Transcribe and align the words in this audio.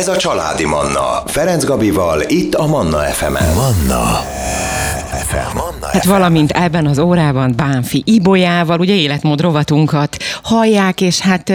Ez 0.00 0.08
a 0.08 0.16
Családi 0.16 0.64
Manna. 0.64 1.22
Ferenc 1.26 1.64
Gabival, 1.64 2.22
itt 2.26 2.54
a 2.54 2.66
Manna 2.66 2.98
FM-en. 2.98 3.54
Manna 3.54 4.24
FM. 5.26 5.56
Manna 5.56 5.86
Hát 5.92 6.04
valamint 6.04 6.50
ebben 6.50 6.86
az 6.86 6.98
órában 6.98 7.52
Bánfi 7.56 8.02
Ibolyával, 8.06 8.80
ugye 8.80 8.94
életmód 8.94 9.40
rovatunkat 9.40 10.16
hallják, 10.42 11.00
és 11.00 11.20
hát 11.20 11.52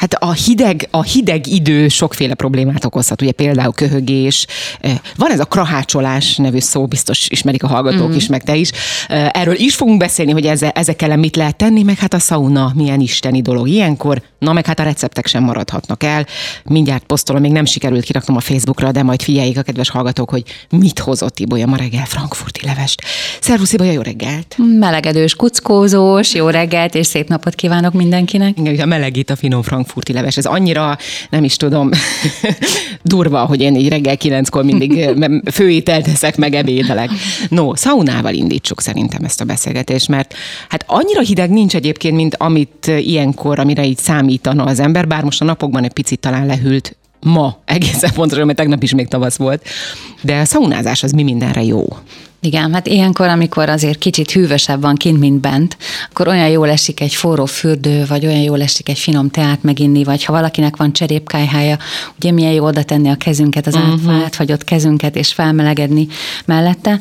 Hát 0.00 0.14
a 0.14 0.32
hideg, 0.32 0.88
a 0.90 1.02
hideg 1.02 1.46
idő 1.46 1.88
sokféle 1.88 2.34
problémát 2.34 2.84
okozhat, 2.84 3.22
ugye 3.22 3.32
például 3.32 3.72
köhögés, 3.72 4.46
eh, 4.80 4.98
van 5.16 5.30
ez 5.30 5.40
a 5.40 5.44
krahácsolás 5.44 6.36
nevű 6.36 6.58
szó, 6.58 6.86
biztos 6.86 7.28
ismerik 7.28 7.62
a 7.62 7.66
hallgatók 7.66 8.08
mm. 8.08 8.14
is, 8.14 8.26
meg 8.26 8.42
te 8.42 8.56
is. 8.56 8.70
Eh, 9.08 9.28
Erről 9.32 9.54
is 9.54 9.74
fogunk 9.74 9.98
beszélni, 9.98 10.32
hogy 10.32 10.46
ezzel, 10.46 10.70
ezek 10.70 11.02
ellen 11.02 11.18
mit 11.18 11.36
lehet 11.36 11.56
tenni, 11.56 11.82
meg 11.82 11.98
hát 11.98 12.14
a 12.14 12.18
sauna 12.18 12.72
milyen 12.74 13.00
isteni 13.00 13.42
dolog 13.42 13.68
ilyenkor, 13.68 14.22
na 14.38 14.52
meg 14.52 14.66
hát 14.66 14.78
a 14.78 14.82
receptek 14.82 15.26
sem 15.26 15.42
maradhatnak 15.42 16.02
el. 16.02 16.26
Mindjárt 16.64 17.04
posztolom, 17.04 17.42
még 17.42 17.52
nem 17.52 17.64
sikerült 17.64 18.04
kiraknom 18.04 18.36
a 18.36 18.40
Facebookra, 18.40 18.92
de 18.92 19.02
majd 19.02 19.22
figyeljék 19.22 19.58
a 19.58 19.62
kedves 19.62 19.90
hallgatók, 19.90 20.30
hogy 20.30 20.42
mit 20.70 20.98
hozott 20.98 21.38
Ibolya 21.38 21.66
ma 21.66 21.76
reggel 21.76 22.04
frankfurti 22.04 22.66
levest. 22.66 23.02
Szervusz 23.40 23.72
Ibolya, 23.72 23.92
jó 23.92 24.00
reggelt! 24.00 24.56
Melegedős, 24.78 25.34
kuckózós, 25.34 26.34
jó 26.34 26.48
reggelt 26.48 26.94
és 26.94 27.06
szép 27.06 27.28
napot 27.28 27.54
kívánok 27.54 27.92
mindenkinek. 27.92 28.58
Igen, 28.58 28.80
a 28.80 28.84
melegít 28.84 29.30
a 29.30 29.36
finom 29.36 29.62
frankfurti 29.90 30.12
leves. 30.12 30.36
Ez 30.36 30.44
annyira, 30.44 30.98
nem 31.30 31.44
is 31.44 31.56
tudom, 31.56 31.90
durva, 33.02 33.44
hogy 33.44 33.60
én 33.60 33.74
így 33.74 33.88
reggel 33.88 34.16
kilenckor 34.16 34.64
mindig 34.64 35.08
főételt 35.52 36.04
teszek, 36.04 36.36
meg 36.36 36.54
ebédelek. 36.54 37.10
No, 37.48 37.76
szaunával 37.76 38.34
indítsuk 38.34 38.80
szerintem 38.80 39.24
ezt 39.24 39.40
a 39.40 39.44
beszélgetést, 39.44 40.08
mert 40.08 40.34
hát 40.68 40.84
annyira 40.86 41.20
hideg 41.20 41.50
nincs 41.50 41.74
egyébként, 41.74 42.16
mint 42.16 42.34
amit 42.38 42.86
ilyenkor, 42.86 43.58
amire 43.58 43.84
így 43.84 43.98
számítana 43.98 44.64
az 44.64 44.80
ember, 44.80 45.06
bár 45.06 45.24
most 45.24 45.40
a 45.40 45.44
napokban 45.44 45.84
egy 45.84 45.92
picit 45.92 46.20
talán 46.20 46.46
lehűlt, 46.46 46.96
ma 47.20 47.58
egészen 47.64 48.12
pontosan, 48.14 48.46
mert 48.46 48.58
tegnap 48.58 48.82
is 48.82 48.94
még 48.94 49.08
tavasz 49.08 49.36
volt. 49.36 49.64
De 50.22 50.38
a 50.38 50.44
szaunázás 50.44 51.02
az 51.02 51.12
mi 51.12 51.22
mindenre 51.22 51.62
jó? 51.62 51.86
Igen, 52.42 52.72
hát 52.72 52.86
ilyenkor, 52.86 53.28
amikor 53.28 53.68
azért 53.68 53.98
kicsit 53.98 54.30
hűvösebb 54.30 54.80
van 54.80 54.94
kint, 54.94 55.18
mint 55.18 55.40
bent, 55.40 55.76
akkor 56.10 56.28
olyan 56.28 56.48
jól 56.48 56.68
esik 56.68 57.00
egy 57.00 57.14
forró 57.14 57.44
fürdő, 57.44 58.04
vagy 58.08 58.26
olyan 58.26 58.40
jól 58.40 58.62
esik 58.62 58.88
egy 58.88 58.98
finom 58.98 59.30
teát 59.30 59.62
meginni, 59.62 60.04
vagy 60.04 60.24
ha 60.24 60.32
valakinek 60.32 60.76
van 60.76 60.92
cserépkájhája, 60.92 61.78
ugye 62.16 62.32
milyen 62.32 62.52
jó 62.52 62.64
oda 62.64 62.82
tenni 62.82 63.08
a 63.08 63.14
kezünket, 63.14 63.66
az 63.66 63.74
uh-huh. 63.74 64.22
átfagyott 64.22 64.64
kezünket, 64.64 65.16
és 65.16 65.32
felmelegedni 65.32 66.06
mellette. 66.44 67.00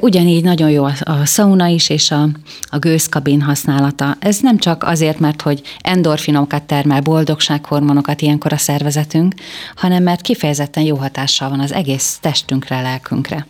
Ugyanígy 0.00 0.44
nagyon 0.44 0.70
jó 0.70 0.84
a 0.84 1.24
szauna 1.24 1.66
is, 1.66 1.88
és 1.88 2.10
a, 2.10 2.28
a 2.62 2.78
gőzkabin 2.78 3.40
használata. 3.40 4.16
Ez 4.18 4.38
nem 4.40 4.58
csak 4.58 4.82
azért, 4.82 5.18
mert 5.18 5.42
hogy 5.42 5.62
endorfinokat 5.80 6.62
termel, 6.62 7.00
boldogsághormonokat 7.00 8.20
ilyenkor 8.20 8.52
a 8.52 8.56
szervezetünk, 8.56 9.34
hanem 9.74 10.02
mert 10.02 10.20
kifejezetten 10.20 10.82
jó 10.82 10.96
hatással 10.96 11.48
van 11.48 11.60
az 11.60 11.72
egész 11.72 12.18
testünkre, 12.20 12.80
lelkünkre. 12.80 13.46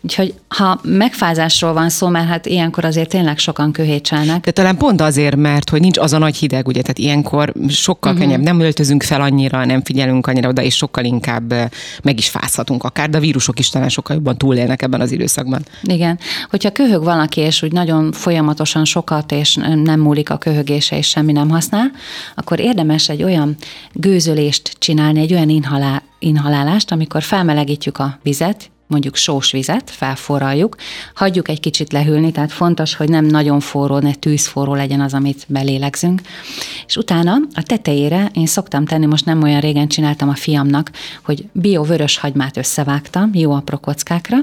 Úgyhogy 0.00 0.34
ha 0.56 0.80
megfázásról 0.82 1.72
van 1.72 1.88
szó, 1.88 2.08
mert 2.08 2.28
hát 2.28 2.46
ilyenkor 2.46 2.84
azért 2.84 3.08
tényleg 3.08 3.38
sokan 3.38 3.72
köhécselnek. 3.72 4.44
De 4.44 4.50
talán 4.50 4.76
pont 4.76 5.00
azért, 5.00 5.36
mert 5.36 5.70
hogy 5.70 5.80
nincs 5.80 5.98
az 5.98 6.12
a 6.12 6.18
nagy 6.18 6.36
hideg, 6.36 6.66
ugye, 6.66 6.80
tehát 6.80 6.98
ilyenkor 6.98 7.52
sokkal 7.68 8.12
uh-huh. 8.12 8.26
könnyebb, 8.26 8.44
nem 8.44 8.60
öltözünk 8.60 9.02
fel 9.02 9.20
annyira, 9.20 9.64
nem 9.64 9.84
figyelünk 9.84 10.26
annyira 10.26 10.48
oda, 10.48 10.62
és 10.62 10.76
sokkal 10.76 11.04
inkább 11.04 11.54
meg 12.02 12.18
is 12.18 12.28
fázhatunk 12.28 12.84
akár, 12.84 13.10
de 13.10 13.16
a 13.16 13.20
vírusok 13.20 13.58
is 13.58 13.68
talán 13.68 13.88
sokkal 13.88 14.16
jobban 14.16 14.36
túlélnek 14.36 14.82
ebben 14.82 15.00
az 15.00 15.12
időszakban. 15.12 15.64
Igen. 15.82 16.18
Hogyha 16.50 16.72
köhög 16.72 17.04
valaki, 17.04 17.40
és 17.40 17.62
úgy 17.62 17.72
nagyon 17.72 18.12
folyamatosan 18.12 18.84
sokat, 18.84 19.32
és 19.32 19.54
nem 19.82 20.00
múlik 20.00 20.30
a 20.30 20.38
köhögése, 20.38 20.96
és 20.96 21.08
semmi 21.08 21.32
nem 21.32 21.50
használ, 21.50 21.90
akkor 22.34 22.60
érdemes 22.60 23.08
egy 23.08 23.22
olyan 23.22 23.56
gőzölést 23.92 24.76
csinálni, 24.78 25.20
egy 25.20 25.32
olyan 25.32 25.48
inhalá, 25.48 26.02
inhalálást, 26.18 26.92
amikor 26.92 27.22
felmelegítjük 27.22 27.98
a 27.98 28.18
vizet, 28.22 28.71
mondjuk 28.92 29.16
sós 29.16 29.52
vizet, 29.52 29.90
felforraljuk, 29.90 30.76
hagyjuk 31.14 31.48
egy 31.48 31.60
kicsit 31.60 31.92
lehűlni, 31.92 32.32
tehát 32.32 32.52
fontos, 32.52 32.94
hogy 32.94 33.08
nem 33.08 33.24
nagyon 33.24 33.60
forró, 33.60 33.98
ne 33.98 34.14
tűzforró 34.14 34.74
legyen 34.74 35.00
az, 35.00 35.14
amit 35.14 35.44
belélegzünk. 35.48 36.20
És 36.86 36.96
utána 36.96 37.36
a 37.54 37.62
tetejére 37.62 38.30
én 38.34 38.46
szoktam 38.46 38.84
tenni, 38.84 39.06
most 39.06 39.24
nem 39.24 39.42
olyan 39.42 39.60
régen 39.60 39.88
csináltam 39.88 40.28
a 40.28 40.34
fiamnak, 40.34 40.90
hogy 41.24 41.44
bio 41.52 41.82
vörös 41.82 42.18
hagymát 42.18 42.56
összevágtam, 42.56 43.30
jó 43.34 43.52
apró 43.52 43.78
kockákra, 43.78 44.36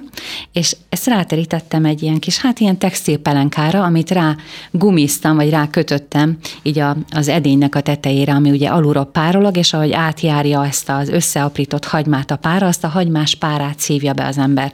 és 0.51 0.75
ezt 0.89 1.05
ráterítettem 1.07 1.85
egy 1.85 2.01
ilyen 2.01 2.19
kis, 2.19 2.39
hát 2.39 2.59
ilyen 2.59 2.77
textilpelenkára, 2.77 3.83
amit 3.83 4.11
rá 4.11 4.35
gumiztam, 4.71 5.35
vagy 5.35 5.49
rá 5.49 5.67
kötöttem 5.69 6.37
így 6.61 6.79
a, 6.79 6.97
az 7.09 7.27
edénynek 7.27 7.75
a 7.75 7.81
tetejére, 7.81 8.33
ami 8.33 8.49
ugye 8.49 8.69
alulról 8.69 9.05
párolog, 9.05 9.57
és 9.57 9.73
ahogy 9.73 9.91
átjárja 9.91 10.65
ezt 10.65 10.89
az 10.89 11.09
összeaprított 11.09 11.85
hagymát 11.85 12.31
a 12.31 12.35
pára, 12.35 12.67
azt 12.67 12.83
a 12.83 12.87
hagymás 12.87 13.35
párát 13.35 13.79
szívja 13.79 14.13
be 14.13 14.25
az 14.25 14.37
ember. 14.39 14.73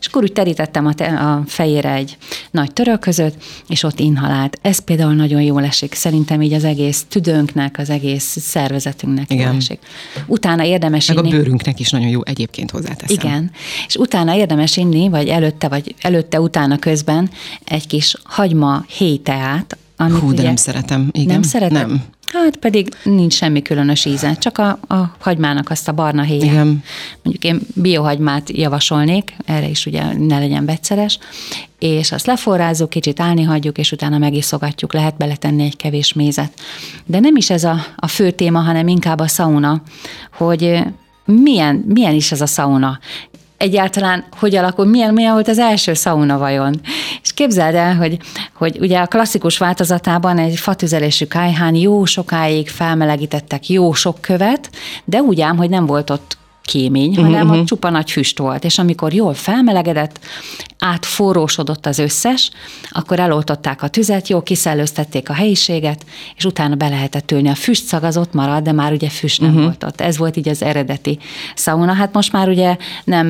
És 0.00 0.06
akkor 0.06 0.22
úgy 0.22 0.32
terítettem 0.32 0.86
a, 0.86 0.94
te, 0.94 1.06
a 1.06 1.42
fejére 1.46 1.92
egy 1.92 2.16
nagy 2.50 2.72
törölközöt, 2.72 3.34
és 3.68 3.82
ott 3.82 4.00
inhalált. 4.00 4.58
Ez 4.62 4.78
például 4.78 5.14
nagyon 5.14 5.42
jól 5.42 5.64
esik. 5.64 5.94
Szerintem 5.94 6.42
így 6.42 6.52
az 6.52 6.64
egész 6.64 7.04
tüdőnknek, 7.08 7.78
az 7.78 7.90
egész 7.90 8.36
szervezetünknek 8.40 9.30
Igen. 9.30 9.46
jól 9.46 9.56
esik. 9.56 9.78
Utána 10.26 10.64
érdemes 10.64 11.06
Meg 11.06 11.16
inni. 11.16 11.32
a 11.32 11.36
bőrünknek 11.36 11.80
is 11.80 11.90
nagyon 11.90 12.08
jó 12.08 12.20
egyébként 12.24 12.70
hozzáteszem. 12.70 13.16
Igen. 13.16 13.50
És 13.86 13.96
utána 13.96 14.34
érdemes 14.34 14.76
inni, 14.76 15.08
vagy 15.08 15.28
előtte, 15.28 15.68
vagy 15.68 15.94
előtte, 16.00 16.40
utána 16.40 16.78
közben 16.78 17.30
egy 17.64 17.86
kis 17.86 18.16
hagyma 18.24 18.84
héteát, 18.96 19.76
amit 19.96 20.20
Hú, 20.20 20.26
de 20.26 20.32
ugye, 20.32 20.42
nem 20.42 20.56
szeretem. 20.56 21.08
Igen. 21.12 21.26
Nem 21.26 21.42
szeretem? 21.42 21.88
Nem. 21.88 22.02
Hát 22.32 22.56
pedig 22.56 22.88
nincs 23.02 23.34
semmi 23.34 23.62
különös 23.62 24.04
íze, 24.04 24.34
csak 24.34 24.58
a, 24.58 24.78
a 24.88 25.16
hagymának 25.18 25.70
azt 25.70 25.88
a 25.88 25.92
barna 25.92 26.22
héját. 26.22 26.44
Igen. 26.44 26.82
Mondjuk 27.22 27.44
én 27.44 27.60
biohagymát 27.74 28.50
javasolnék, 28.50 29.36
erre 29.44 29.68
is 29.68 29.86
ugye 29.86 30.16
ne 30.18 30.38
legyen 30.38 30.64
vegyszeres, 30.64 31.18
és 31.78 32.12
azt 32.12 32.26
leforrázzuk, 32.26 32.90
kicsit 32.90 33.20
állni 33.20 33.42
hagyjuk, 33.42 33.78
és 33.78 33.92
utána 33.92 34.18
megiszogatjuk, 34.18 34.92
lehet 34.92 35.16
beletenni 35.16 35.64
egy 35.64 35.76
kevés 35.76 36.12
mézet. 36.12 36.52
De 37.06 37.20
nem 37.20 37.36
is 37.36 37.50
ez 37.50 37.64
a, 37.64 37.76
a 37.96 38.06
fő 38.06 38.30
téma, 38.30 38.60
hanem 38.60 38.88
inkább 38.88 39.20
a 39.20 39.28
sauna, 39.28 39.82
hogy 40.32 40.78
milyen, 41.24 41.84
milyen 41.86 42.14
is 42.14 42.32
ez 42.32 42.40
a 42.40 42.46
sauna 42.46 42.98
egyáltalán 43.58 44.24
hogy 44.38 44.56
alakul, 44.56 44.84
milyen, 44.84 45.14
milyen 45.14 45.32
volt 45.32 45.48
az 45.48 45.58
első 45.58 45.94
szauna 45.94 46.38
vajon. 46.38 46.80
És 47.22 47.32
képzeld 47.32 47.74
el, 47.74 47.96
hogy, 47.96 48.18
hogy 48.54 48.78
ugye 48.80 48.98
a 48.98 49.06
klasszikus 49.06 49.58
változatában 49.58 50.38
egy 50.38 50.58
fatüzelésű 50.58 51.24
kájhán 51.24 51.74
jó 51.74 52.04
sokáig 52.04 52.68
felmelegítettek 52.68 53.68
jó 53.68 53.92
sok 53.92 54.20
követ, 54.20 54.70
de 55.04 55.20
úgy 55.20 55.40
ám, 55.40 55.56
hogy 55.56 55.70
nem 55.70 55.86
volt 55.86 56.10
ott 56.10 56.36
kémény, 56.68 57.16
hanem 57.16 57.46
uh-huh. 57.46 57.60
ott 57.60 57.66
csupa 57.66 57.90
nagy 57.90 58.10
füst 58.10 58.38
volt. 58.38 58.64
És 58.64 58.78
amikor 58.78 59.12
jól 59.12 59.34
felmelegedett, 59.34 60.20
átforrósodott 60.78 61.86
az 61.86 61.98
összes, 61.98 62.50
akkor 62.90 63.20
eloltották 63.20 63.82
a 63.82 63.88
tüzet, 63.88 64.28
jó 64.28 64.42
kiszellőztették 64.42 65.28
a 65.28 65.32
helyiséget, 65.32 66.04
és 66.36 66.44
utána 66.44 66.74
be 66.74 66.88
lehetett 66.88 67.30
ülni. 67.30 67.48
A 67.48 67.54
füst 67.54 67.84
szag 67.84 68.02
az 68.02 68.16
ott 68.16 68.32
marad, 68.32 68.62
de 68.62 68.72
már 68.72 68.92
ugye 68.92 69.08
füst 69.08 69.40
nem 69.40 69.50
uh-huh. 69.50 69.64
volt 69.64 69.84
ott. 69.84 70.00
Ez 70.00 70.18
volt 70.18 70.36
így 70.36 70.48
az 70.48 70.62
eredeti 70.62 71.18
szauna. 71.54 71.92
Hát 71.92 72.12
most 72.12 72.32
már 72.32 72.48
ugye 72.48 72.76
nem, 73.04 73.26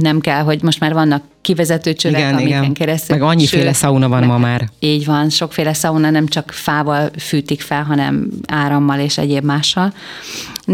nem 0.00 0.20
kell, 0.20 0.42
hogy 0.42 0.62
most 0.62 0.80
már 0.80 0.92
vannak 0.92 1.22
kivezető 1.48 1.92
csövek, 1.92 2.18
igen, 2.18 2.34
amiken 2.34 2.62
igen. 2.62 2.72
keresztül. 2.72 3.16
Meg 3.16 3.28
annyiféle 3.28 3.64
sőt, 3.64 3.74
szauna 3.74 4.08
van 4.08 4.20
meg, 4.20 4.28
ma 4.28 4.38
már. 4.38 4.68
Így 4.78 5.04
van, 5.04 5.30
sokféle 5.30 5.72
szauna 5.72 6.10
nem 6.10 6.26
csak 6.26 6.50
fával 6.50 7.10
fűtik 7.18 7.60
fel, 7.60 7.82
hanem 7.82 8.28
árammal 8.46 8.98
és 8.98 9.18
egyéb 9.18 9.44
mással. 9.44 9.92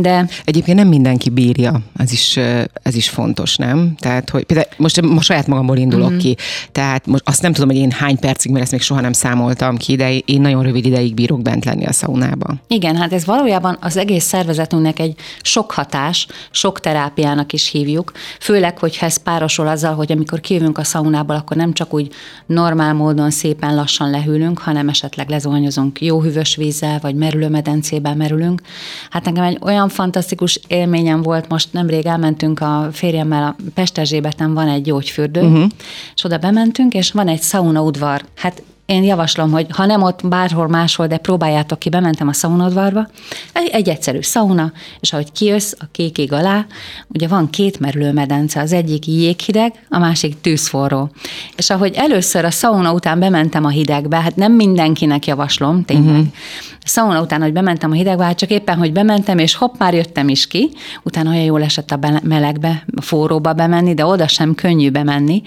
De 0.01 0.29
Egyébként 0.45 0.79
nem 0.79 0.89
mindenki 0.89 1.31
bírja, 1.31 1.81
ez 1.97 2.13
is, 2.13 2.37
ez 2.83 2.95
is 2.95 3.09
fontos, 3.09 3.57
nem? 3.57 3.95
Tehát, 3.99 4.31
hogy 4.31 4.45
például 4.45 4.69
most, 4.77 5.01
most 5.01 5.27
saját 5.27 5.47
magamból 5.47 5.77
indulok 5.77 6.13
mm. 6.13 6.17
ki, 6.17 6.37
tehát 6.73 7.07
most 7.07 7.23
azt 7.27 7.43
nem 7.43 7.53
tudom, 7.53 7.69
hogy 7.69 7.79
én 7.79 7.91
hány 7.91 8.19
percig, 8.19 8.51
mert 8.51 8.63
ezt 8.63 8.73
még 8.73 8.81
soha 8.81 9.01
nem 9.01 9.13
számoltam 9.13 9.77
ki, 9.77 9.97
de 9.97 10.17
én 10.17 10.41
nagyon 10.41 10.63
rövid 10.63 10.87
ideig 10.87 11.15
bírok 11.15 11.43
bent 11.43 11.65
lenni 11.65 11.85
a 11.85 11.93
szaunában. 11.93 12.61
Igen, 12.69 12.97
hát 12.97 13.13
ez 13.13 13.25
valójában 13.25 13.77
az 13.81 13.97
egész 13.97 14.25
szervezetünknek 14.25 14.99
egy 14.99 15.15
sok 15.43 15.73
hatás, 15.73 16.27
sok 16.51 16.81
terápiának 16.81 17.53
is 17.53 17.71
hívjuk, 17.71 18.13
főleg, 18.41 18.79
hogyha 18.79 19.07
ez 19.07 19.17
párosul 19.17 19.67
azzal, 19.67 19.95
hogy 19.95 20.13
amikor 20.13 20.41
kijövünk 20.41 20.64
a 20.73 20.85
szaunából, 20.85 21.37
akkor 21.37 21.57
nem 21.57 21.73
csak 21.73 21.95
úgy 21.95 22.13
normál 22.47 22.95
módon 22.95 23.31
szépen 23.31 23.75
lassan 23.75 24.11
lehűlünk, 24.11 24.59
hanem 24.59 24.89
esetleg 24.89 25.29
lezuhanyozunk 25.29 26.01
jó 26.01 26.21
hűvös 26.21 26.57
vízzel, 26.57 26.99
vagy 27.03 27.15
merülőmedencében 27.15 28.17
merülünk. 28.17 28.63
Hát 29.11 29.25
nekem 29.25 29.45
egy 29.45 29.59
olyan 29.61 29.89
fantasztikus 29.89 30.61
élményem 30.67 31.23
volt, 31.23 31.49
most 31.49 31.73
nemrég 31.73 32.07
elmentünk 32.07 32.61
a 32.61 32.89
férjemmel, 32.93 33.43
a 33.43 33.57
Pesterzsébeten 33.75 34.55
van 34.55 34.69
egy 34.69 34.83
gyógyfürdő, 34.83 35.41
uh-huh. 35.41 35.71
és 36.15 36.25
oda 36.25 36.39
bementünk, 36.39 36.95
és 36.95 37.11
van 37.11 37.29
egy 37.29 37.43
sauna 37.43 37.83
udvar. 37.83 38.25
Hát 38.37 38.63
én 38.87 39.03
javaslom, 39.03 39.51
hogy 39.51 39.67
ha 39.71 39.87
nem 39.87 40.03
ott 40.03 40.29
bárhol 40.29 40.69
máshol, 40.69 41.07
de 41.07 41.17
próbáljátok 41.17 41.79
ki, 41.79 41.89
bementem 41.89 42.29
a 42.29 42.33
szaunadvarba, 42.33 43.09
egy, 43.53 43.69
egy 43.69 43.89
egyszerű 43.89 44.21
szauna, 44.21 44.73
és 45.01 45.13
ahogy 45.13 45.33
kijössz 45.33 45.73
a 45.79 45.85
kék 45.93 46.19
ég 46.19 46.33
alá, 46.33 46.67
ugye 47.09 47.29
van 47.29 47.51
két 47.51 47.81
merülőmedence, 47.81 48.61
az 48.61 48.73
egyik 48.73 49.07
jéghideg, 49.07 49.87
a 49.89 49.99
másik 49.99 50.41
tűzforró. 50.41 51.11
És 51.57 51.71
ahogy 51.71 51.95
először 51.95 52.45
a 52.45 52.51
szauna 52.51 52.93
után 52.93 53.19
bementem 53.19 53.65
a 53.65 53.69
hidegbe, 53.69 54.21
hát 54.21 54.37
nem 54.37 54.53
mindenkinek 54.53 55.27
javaslom, 55.27 55.85
tényleg. 55.85 56.15
Uh-huh. 56.15 56.27
A 56.85 56.89
szauna 56.89 57.21
után, 57.21 57.43
hogy 57.43 57.53
bementem 57.53 57.91
a 57.91 57.95
hidegbe, 57.95 58.25
hát 58.25 58.39
csak 58.39 58.51
éppen, 58.51 58.77
hogy 58.77 58.93
bementem, 58.93 59.39
és 59.39 59.55
hopp, 59.55 59.75
már 59.79 59.95
jöttem 59.95 60.29
is 60.29 60.47
ki, 60.47 60.71
utána 61.03 61.31
olyan 61.31 61.45
jól 61.45 61.63
esett 61.63 61.91
a 61.91 61.99
melegbe, 62.23 62.85
a 62.97 63.03
forróba 63.03 63.53
bemenni, 63.53 63.95
de 63.95 64.07
oda 64.07 64.29
sem 64.29 64.55
könnyű 64.55 64.91
bemenni. 64.91 65.43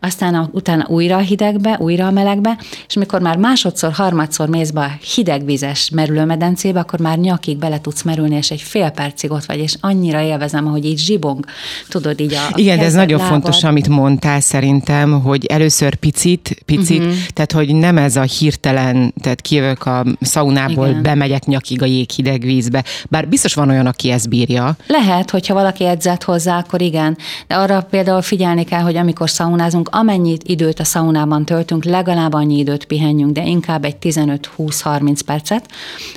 Aztán 0.00 0.34
a, 0.34 0.48
utána 0.52 0.86
újra 0.88 1.16
a 1.16 1.20
hidegbe, 1.20 1.76
újra 1.80 2.06
a 2.06 2.10
melegbe, 2.10 2.58
és 2.88 2.94
mikor 2.94 3.20
már 3.20 3.36
másodszor, 3.36 3.92
harmadszor 3.92 4.48
mész 4.48 4.70
be 4.70 4.80
a 4.80 5.06
hidegvizes 5.14 5.90
merülőmedencébe, 5.90 6.80
akkor 6.80 7.00
már 7.00 7.18
nyakig 7.18 7.56
bele 7.56 7.80
tudsz 7.80 8.02
merülni, 8.02 8.36
és 8.36 8.50
egy 8.50 8.60
fél 8.60 8.90
percig 8.90 9.30
ott 9.30 9.44
vagy, 9.44 9.58
és 9.58 9.74
annyira 9.80 10.20
élvezem, 10.20 10.66
ahogy 10.66 10.84
így 10.84 10.98
zsibong, 10.98 11.44
tudod 11.88 12.20
így 12.20 12.34
a 12.34 12.52
Igen, 12.54 12.78
de 12.78 12.84
ez 12.84 12.94
nagyon 12.94 13.18
lábad. 13.18 13.32
fontos, 13.32 13.64
amit 13.64 13.88
mondtál 13.88 14.40
szerintem, 14.40 15.22
hogy 15.22 15.46
először 15.46 15.94
picit, 15.94 16.62
picit, 16.64 16.98
uh-huh. 16.98 17.14
tehát 17.34 17.52
hogy 17.52 17.74
nem 17.74 17.98
ez 17.98 18.16
a 18.16 18.22
hirtelen, 18.22 19.14
tehát 19.20 19.40
kijövök 19.40 19.86
a 19.86 20.04
szaunából, 20.20 20.88
Igen. 20.88 21.02
bemegyek 21.02 21.44
nyakig 21.44 21.82
a 21.82 21.86
jéghideg 21.86 22.42
vízbe, 22.42 22.84
bár 23.08 23.28
biztos 23.28 23.54
van 23.54 23.68
olyan, 23.68 23.86
aki 23.86 24.10
ezt 24.10 24.28
bírja. 24.28 24.76
Lehet, 24.86 25.30
hogyha 25.30 25.54
valaki 25.54 25.84
edzett 25.84 26.24
hozzá, 26.24 26.58
akkor 26.58 26.80
igen, 26.80 27.16
de 27.46 27.54
arra 27.54 27.86
például 27.90 28.22
figyelni 28.22 28.64
kell, 28.64 28.80
hogy 28.80 28.96
amikor 28.96 29.30
szaunázunk, 29.30 29.88
amennyit 29.92 30.42
időt 30.44 30.80
a 30.80 30.84
szaunában 30.84 31.44
töltünk, 31.44 31.84
legalább 31.84 32.32
annyi 32.32 32.56
időt 32.68 32.84
pihenjünk, 32.84 33.32
de 33.32 33.44
inkább 33.44 33.84
egy 33.84 33.96
15-20-30 34.02 35.20
percet, 35.26 35.68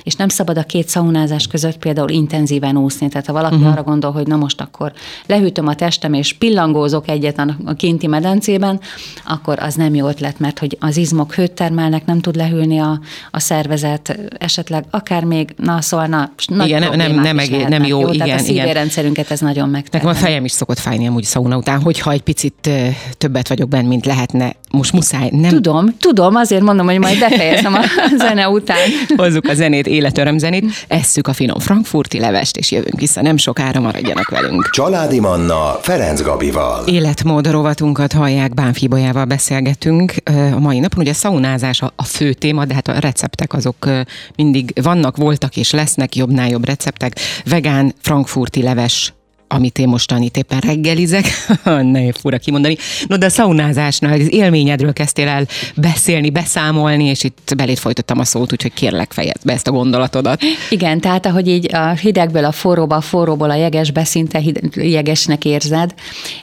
és 0.02 0.14
nem 0.14 0.28
szabad 0.28 0.58
a 0.58 0.62
két 0.62 0.88
szaunázás 0.88 1.46
között 1.46 1.78
például 1.78 2.08
intenzíven 2.08 2.76
úszni. 2.76 3.08
Tehát 3.08 3.26
ha 3.26 3.32
valaki 3.32 3.54
uh-huh. 3.54 3.72
arra 3.72 3.82
gondol, 3.82 4.12
hogy 4.12 4.26
na 4.26 4.36
most 4.36 4.60
akkor 4.60 4.92
lehűtöm 5.26 5.66
a 5.66 5.74
testem, 5.74 6.12
és 6.12 6.32
pillangózok 6.32 7.08
egyet 7.08 7.38
a 7.64 7.74
kinti 7.74 8.06
medencében, 8.06 8.80
akkor 9.24 9.58
az 9.58 9.74
nem 9.74 9.94
jó 9.94 10.08
ötlet, 10.08 10.38
mert 10.38 10.58
hogy 10.58 10.76
az 10.80 10.96
izmok 10.96 11.34
hőt 11.34 11.52
termelnek, 11.52 12.04
nem 12.04 12.20
tud 12.20 12.36
lehűlni 12.36 12.78
a, 12.78 13.00
a 13.30 13.38
szervezet, 13.40 14.18
esetleg 14.38 14.84
akár 14.90 15.24
még, 15.24 15.54
na 15.56 15.80
szóval 15.80 16.06
na, 16.06 16.30
nagy 16.46 16.66
igen, 16.66 16.80
nem, 16.80 16.96
nem, 16.96 17.20
nem, 17.20 17.38
egész, 17.38 17.66
nem 17.68 17.84
jó, 17.84 18.00
jó 18.00 18.12
igen, 18.12 18.26
tehát 18.26 18.40
a 18.40 18.44
szívérendszerünket 18.44 19.30
ez 19.30 19.40
nagyon 19.40 19.68
megtermel. 19.68 20.12
Nekem 20.12 20.24
a 20.24 20.26
fejem 20.26 20.44
is 20.44 20.52
szokott 20.52 20.78
fájni 20.78 21.06
amúgy 21.06 21.24
szauna 21.24 21.56
után, 21.56 21.82
hogyha 21.82 22.10
egy 22.10 22.22
picit 22.22 22.70
többet 23.18 23.48
vagyok 23.48 23.68
benne, 23.68 23.88
mint 23.88 24.06
lehetne, 24.06 24.54
most 24.72 24.92
muszáj. 24.92 25.28
Nem. 25.32 25.50
Tudom, 25.50 25.96
tudom, 25.98 26.34
azért 26.34 26.62
mondom, 26.62 26.86
hogy 26.86 26.98
majd 26.98 27.18
befejezem 27.18 27.74
a 27.74 27.80
zene 28.24 28.48
után. 28.48 28.88
Hozzuk 29.16 29.48
a 29.48 29.54
zenét, 29.54 29.86
életörömzenét, 29.86 30.64
esszük 30.88 31.26
a 31.26 31.32
finom 31.32 31.58
frankfurti 31.58 32.18
levest, 32.18 32.56
és 32.56 32.70
jövünk 32.70 33.00
vissza. 33.00 33.22
Nem 33.22 33.36
sokára 33.36 33.80
maradjanak 33.80 34.28
velünk. 34.28 34.68
Családi 34.70 35.20
Manna 35.20 35.78
Ferenc 35.80 36.22
Gabival. 36.22 36.86
Életmód 36.86 37.50
rovatunkat 37.50 38.12
hallják, 38.12 38.54
Bánfibolyával 38.54 39.24
beszélgetünk. 39.24 40.14
A 40.54 40.58
mai 40.58 40.78
napon 40.78 41.02
ugye 41.02 41.12
szaunázás 41.12 41.82
a 41.96 42.04
fő 42.04 42.32
téma, 42.32 42.64
de 42.64 42.74
hát 42.74 42.88
a 42.88 42.98
receptek 42.98 43.52
azok 43.52 43.88
mindig 44.36 44.72
vannak, 44.82 45.16
voltak 45.16 45.56
és 45.56 45.70
lesznek 45.70 46.16
jobbnál 46.16 46.48
jobb 46.48 46.64
receptek. 46.64 47.12
Vegán 47.44 47.94
frankfurti 48.00 48.62
leves 48.62 49.12
amit 49.52 49.78
én 49.78 49.88
mostan 49.88 50.22
itt 50.22 50.36
éppen 50.36 50.58
reggelizek, 50.58 51.24
ne 51.92 52.12
fura 52.12 52.38
kimondani. 52.38 52.76
No, 53.06 53.16
de 53.16 53.26
a 53.26 53.30
szaunázásnál, 53.30 54.20
az 54.20 54.32
élményedről 54.32 54.92
kezdtél 54.92 55.28
el 55.28 55.46
beszélni, 55.76 56.30
beszámolni, 56.30 57.04
és 57.04 57.24
itt 57.24 57.52
belét 57.56 57.78
folytottam 57.78 58.18
a 58.18 58.24
szót, 58.24 58.52
úgyhogy 58.52 58.74
kérlek 58.74 59.12
fejezd 59.12 59.44
be 59.44 59.52
ezt 59.52 59.68
a 59.68 59.70
gondolatodat. 59.70 60.40
Igen, 60.70 61.00
tehát 61.00 61.26
ahogy 61.26 61.48
így 61.48 61.74
a 61.74 61.90
hidegből 61.90 62.44
a 62.44 62.52
forróba, 62.52 62.96
a 62.96 63.00
forróból 63.00 63.50
a 63.50 63.54
jegesbe 63.54 64.04
szinte 64.04 64.42
jegesnek 64.74 65.44
érzed, 65.44 65.94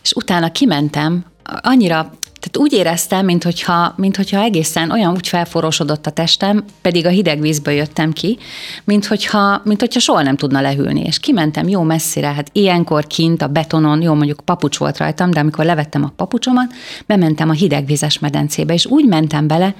és 0.04 0.12
utána 0.16 0.52
kimentem, 0.52 1.26
annyira 1.62 2.14
tehát 2.52 2.68
úgy 2.68 2.80
éreztem, 2.80 3.26
mintha, 3.26 3.94
minthogyha 3.98 4.42
egészen 4.42 4.92
olyan 4.92 5.14
úgy 5.14 5.28
felforosodott 5.28 6.06
a 6.06 6.12
testem, 6.12 6.64
pedig 6.82 7.06
a 7.06 7.10
hideg 7.10 7.40
vízből 7.42 7.74
jöttem 7.74 8.12
ki, 8.14 8.38
minthogyha, 8.84 9.62
minthogyha 9.64 10.00
soha 10.00 10.22
nem 10.22 10.36
tudna 10.36 10.62
lehűlni. 10.62 11.02
És 11.02 11.20
kimentem 11.20 11.68
jó 11.68 11.82
messzire, 11.82 12.28
hát 12.28 12.50
ilyenkor 12.52 13.08
kint 13.08 13.42
a 13.42 13.48
betonon, 13.48 14.02
jó 14.02 14.14
mondjuk 14.14 14.42
papucs 14.46 14.78
volt 14.78 14.98
rajtam, 14.98 15.32
de 15.32 15.40
amikor 15.40 15.66
levettem 15.66 16.04
a 16.04 16.14
papucsomat, 16.16 16.74
bementem 17.06 17.50
a 17.50 17.54
hidegvizes 17.54 18.20
medencébe, 18.20 18.74
és 18.74 18.86
úgy 18.86 19.06
mentem 19.06 19.48
bele, 19.48 19.76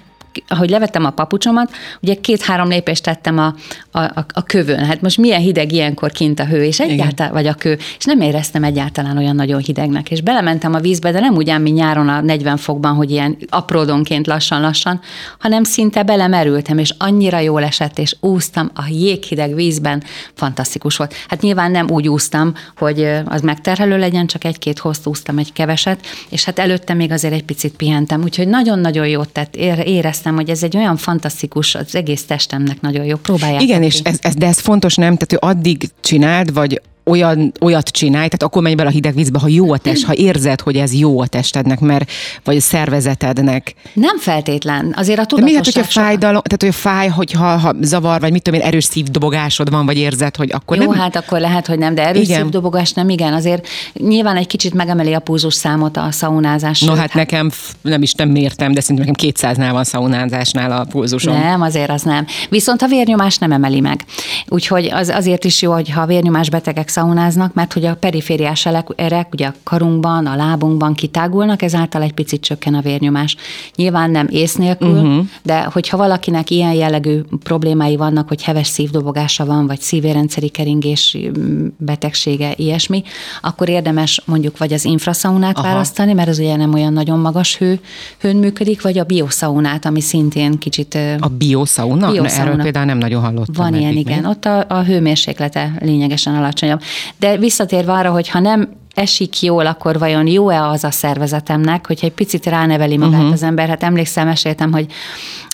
ahogy 0.48 0.70
levettem 0.70 1.06
a 1.06 1.10
papucsomat, 1.10 1.72
ugye 2.02 2.14
két-három 2.14 2.70
lépést 2.70 3.04
tettem 3.04 3.38
a, 3.38 3.56
a, 3.92 4.00
a, 4.00 4.26
a 4.34 4.44
kövön. 4.44 4.86
Hát 4.86 5.02
most 5.02 5.18
milyen 5.18 5.42
hideg 5.42 5.72
ilyenkor 5.72 6.12
kint 6.12 6.40
a 6.40 6.46
hő, 6.46 6.64
és 6.64 6.80
egyáltalán, 6.80 7.34
vagy 7.34 7.48
a 7.48 7.54
kő, 7.54 7.78
és 7.98 8.06
nem 8.06 8.22
éreztem 8.22 8.64
egyáltalán 8.64 9.18
olyan 9.18 9.36
nagyon 9.36 9.60
hidegnek. 9.60 10.12
És 10.12 10.22
belementem 10.22 10.74
a 10.74 10.80
vízbe, 10.80 11.12
de 11.12 11.20
nem 11.20 11.36
úgy 11.36 11.58
mint 11.60 11.78
nyáron 11.78 12.10
a 12.10 12.22
40 12.22 12.58
fokban, 12.58 12.96
hogy 12.96 13.12
ilyen 13.12 13.38
apródonként 13.50 14.28
lassan-lassan, 14.28 15.00
hanem 15.40 15.64
szinte 15.64 16.04
belemerültem, 16.04 16.78
és 16.78 16.94
annyira 16.98 17.40
jól 17.40 17.64
esett, 17.64 18.00
és 18.00 18.16
úsztam 18.20 18.72
a 18.74 18.84
jéghideg 18.90 19.56
vízben, 19.56 20.04
fantasztikus 20.34 20.98
volt. 20.98 21.14
Hát 21.28 21.42
nyilván 21.42 21.72
nem 21.72 21.90
úgy 21.90 22.08
úsztam, 22.08 22.54
hogy 22.78 23.08
az 23.26 23.42
megterhelő 23.42 23.98
legyen, 23.98 24.28
csak 24.28 24.44
egy-két 24.44 24.80
hozt 24.80 25.08
úsztam 25.08 25.38
egy 25.38 25.54
keveset, 25.54 26.00
és 26.30 26.46
hát 26.46 26.60
előtte 26.60 26.94
még 26.94 27.12
azért 27.12 27.34
egy 27.34 27.44
picit 27.44 27.76
pihentem, 27.76 28.22
úgyhogy 28.24 28.48
nagyon-nagyon 28.48 29.08
jót 29.08 29.30
tett, 29.30 29.56
éreztem 29.56 30.19
éreztem, 30.20 30.36
hogy 30.36 30.50
ez 30.50 30.64
egy 30.64 30.78
olyan 30.78 30.98
fantasztikus, 30.98 31.76
az 31.76 31.96
egész 31.96 32.26
testemnek 32.26 32.82
nagyon 32.82 33.06
jó. 33.06 33.16
Próbálják. 33.16 33.62
Igen, 33.62 33.84
és 33.84 34.00
ez, 34.00 34.18
ez, 34.22 34.36
de 34.36 34.46
ez 34.46 34.60
fontos 34.60 34.96
nem, 34.96 35.18
tehát 35.18 35.30
hogy 35.30 35.58
addig 35.58 35.90
csináld, 36.02 36.54
vagy 36.54 36.82
olyan, 37.04 37.52
olyat 37.62 37.88
csinálj, 37.88 38.28
tehát 38.28 38.44
akkor 38.44 38.62
menj 38.62 38.76
bele 38.76 38.90
a 38.90 38.92
hideg 38.92 39.14
vízbe, 39.14 39.40
ha 39.40 39.48
jó 39.48 39.72
a 39.72 39.78
test, 39.78 40.06
ha 40.06 40.14
érzed, 40.14 40.62
hogy 40.62 40.76
ez 40.76 40.94
jó 40.94 41.20
a 41.22 41.28
testednek, 41.28 41.80
mert, 41.80 42.12
vagy 42.44 42.56
a 42.56 42.62
szervezetednek. 42.62 43.74
Nem 43.94 44.18
feltétlen, 44.18 44.94
azért 44.98 45.20
a 45.20 45.26
tudatosság... 45.26 45.40
De 45.40 45.52
mi 45.52 45.56
hát, 45.56 45.66
hogyha 45.66 46.02
fájdalom, 46.02 46.42
tehát 46.42 46.62
hogy 46.62 46.76
fáj, 46.76 47.08
hogyha 47.08 47.58
ha 47.58 47.76
zavar, 47.82 48.20
vagy 48.20 48.32
mit 48.32 48.42
tudom 48.44 48.60
én, 48.60 48.66
erős 48.66 48.84
szívdobogásod 48.84 49.70
van, 49.70 49.86
vagy 49.86 49.98
érzed, 49.98 50.36
hogy 50.36 50.52
akkor 50.52 50.78
jó, 50.78 50.92
nem... 50.92 51.00
hát 51.00 51.16
akkor 51.16 51.40
lehet, 51.40 51.68
hogy 51.68 51.78
nem, 51.78 51.96
de 51.96 52.08
erős 52.08 52.28
igen. 52.28 52.42
szívdobogás 52.42 52.92
nem, 52.94 53.10
igen, 53.10 53.34
azért 53.34 53.68
nyilván 53.94 54.36
egy 54.36 54.48
kicsit 54.48 54.74
megemeli 54.74 55.14
a 55.14 55.20
pulzus 55.20 55.54
számot 55.54 55.98
a 55.98 56.08
szaunázás. 56.12 56.82
No, 56.82 56.90
hát, 56.90 57.00
hát 57.00 57.14
nekem 57.14 57.52
nem 57.82 58.02
is 58.02 58.14
nem 58.14 58.30
mértem, 58.30 58.74
de 58.74 58.82
szerintem 58.82 59.06
nekem 59.06 59.32
200-nál 59.32 59.72
van 59.72 59.84
szaunázásnál 59.84 60.72
a 60.72 60.86
pulzusom. 60.90 61.34
Nem, 61.34 61.62
azért 61.62 61.90
az 61.90 62.02
nem. 62.02 62.26
Viszont 62.50 62.82
a 62.82 62.88
vérnyomás 62.88 63.38
nem 63.38 63.52
emeli 63.52 63.80
meg. 63.80 64.06
Úgyhogy 64.48 64.86
az 64.86 65.10
azért 65.10 65.44
is 65.44 65.62
jó, 65.62 65.72
hogy 65.72 65.90
ha 65.90 66.02
a 66.02 66.06
vérnyomás 66.06 66.50
betegek 66.50 66.88
szaunáznak, 67.00 67.54
mert 67.54 67.74
hogy 67.74 67.86
a 67.86 67.96
perifériás 67.96 68.68
erek 68.96 69.34
ugye 69.34 69.48
a 69.48 69.54
karunkban, 69.64 70.26
a 70.26 70.36
lábunkban 70.36 70.94
kitágulnak, 70.94 71.62
ezáltal 71.62 72.02
egy 72.02 72.14
picit 72.14 72.42
csökken 72.42 72.74
a 72.74 72.82
vérnyomás. 72.82 73.36
Nyilván 73.76 74.12
nem 74.12 74.28
ész 74.30 74.56
nélkül, 74.56 74.90
uh-huh. 74.90 75.26
de 75.44 75.64
hogyha 75.64 75.98
valakinek 75.98 76.50
ilyen 76.50 76.74
jellegű 76.74 77.22
problémái 77.44 77.96
vannak, 77.96 78.28
hogy 78.28 78.44
heves 78.44 78.68
szívdobogása 78.68 79.46
van, 79.46 79.68
vagy 79.68 79.80
szívérendszeri 79.80 80.50
keringés 80.50 81.18
mm, 81.40 81.68
betegsége, 81.78 82.54
ilyesmi, 82.56 83.04
akkor 83.42 83.70
érdemes 83.70 84.22
mondjuk 84.26 84.58
vagy 84.58 84.74
az 84.74 84.86
infraszaunát 84.86 85.58
Aha. 85.58 85.68
választani, 85.68 86.14
mert 86.14 86.30
az 86.30 86.40
ugye 86.40 86.56
nem 86.56 86.74
olyan 86.74 86.94
nagyon 86.94 87.20
magas 87.20 87.58
hő, 87.58 87.80
hőn 88.20 88.36
működik, 88.36 88.82
vagy 88.82 88.98
a 88.98 89.04
bioszaunát, 89.04 89.86
ami 89.86 90.02
szintén 90.02 90.58
kicsit... 90.58 90.98
A 91.20 91.28
bioszauna? 91.28 92.08
Erről 92.26 92.62
például 92.62 92.86
nem 92.86 92.98
nagyon 92.98 93.22
hallottam. 93.22 93.54
Van 93.56 93.76
ilyen, 93.76 93.96
igen. 93.96 94.26
Ott 94.26 94.46
a, 94.46 94.66
a 94.68 94.84
hőmérséklete 94.84 95.72
lényegesen 95.80 96.36
alacsonyabb. 96.36 96.79
De 97.20 97.38
visszatérve 97.38 97.92
arra, 97.94 98.12
hogy 98.12 98.30
ha 98.30 98.40
nem 98.40 98.79
esik 99.00 99.42
jól, 99.42 99.66
akkor 99.66 100.00
vajon 100.00 100.28
jó-e 100.28 100.68
az 100.68 100.84
a 100.84 100.92
szervezetemnek, 100.92 101.88
hogyha 101.88 102.08
egy 102.08 102.14
picit 102.14 102.46
ráneveli 102.46 102.98
magát 102.98 103.20
uh-huh. 103.20 103.34
az 103.34 103.44
ember. 103.44 103.68
Hát 103.68 103.84
emlékszem, 103.84 104.28
meséltem, 104.28 104.72
hogy 104.72 104.86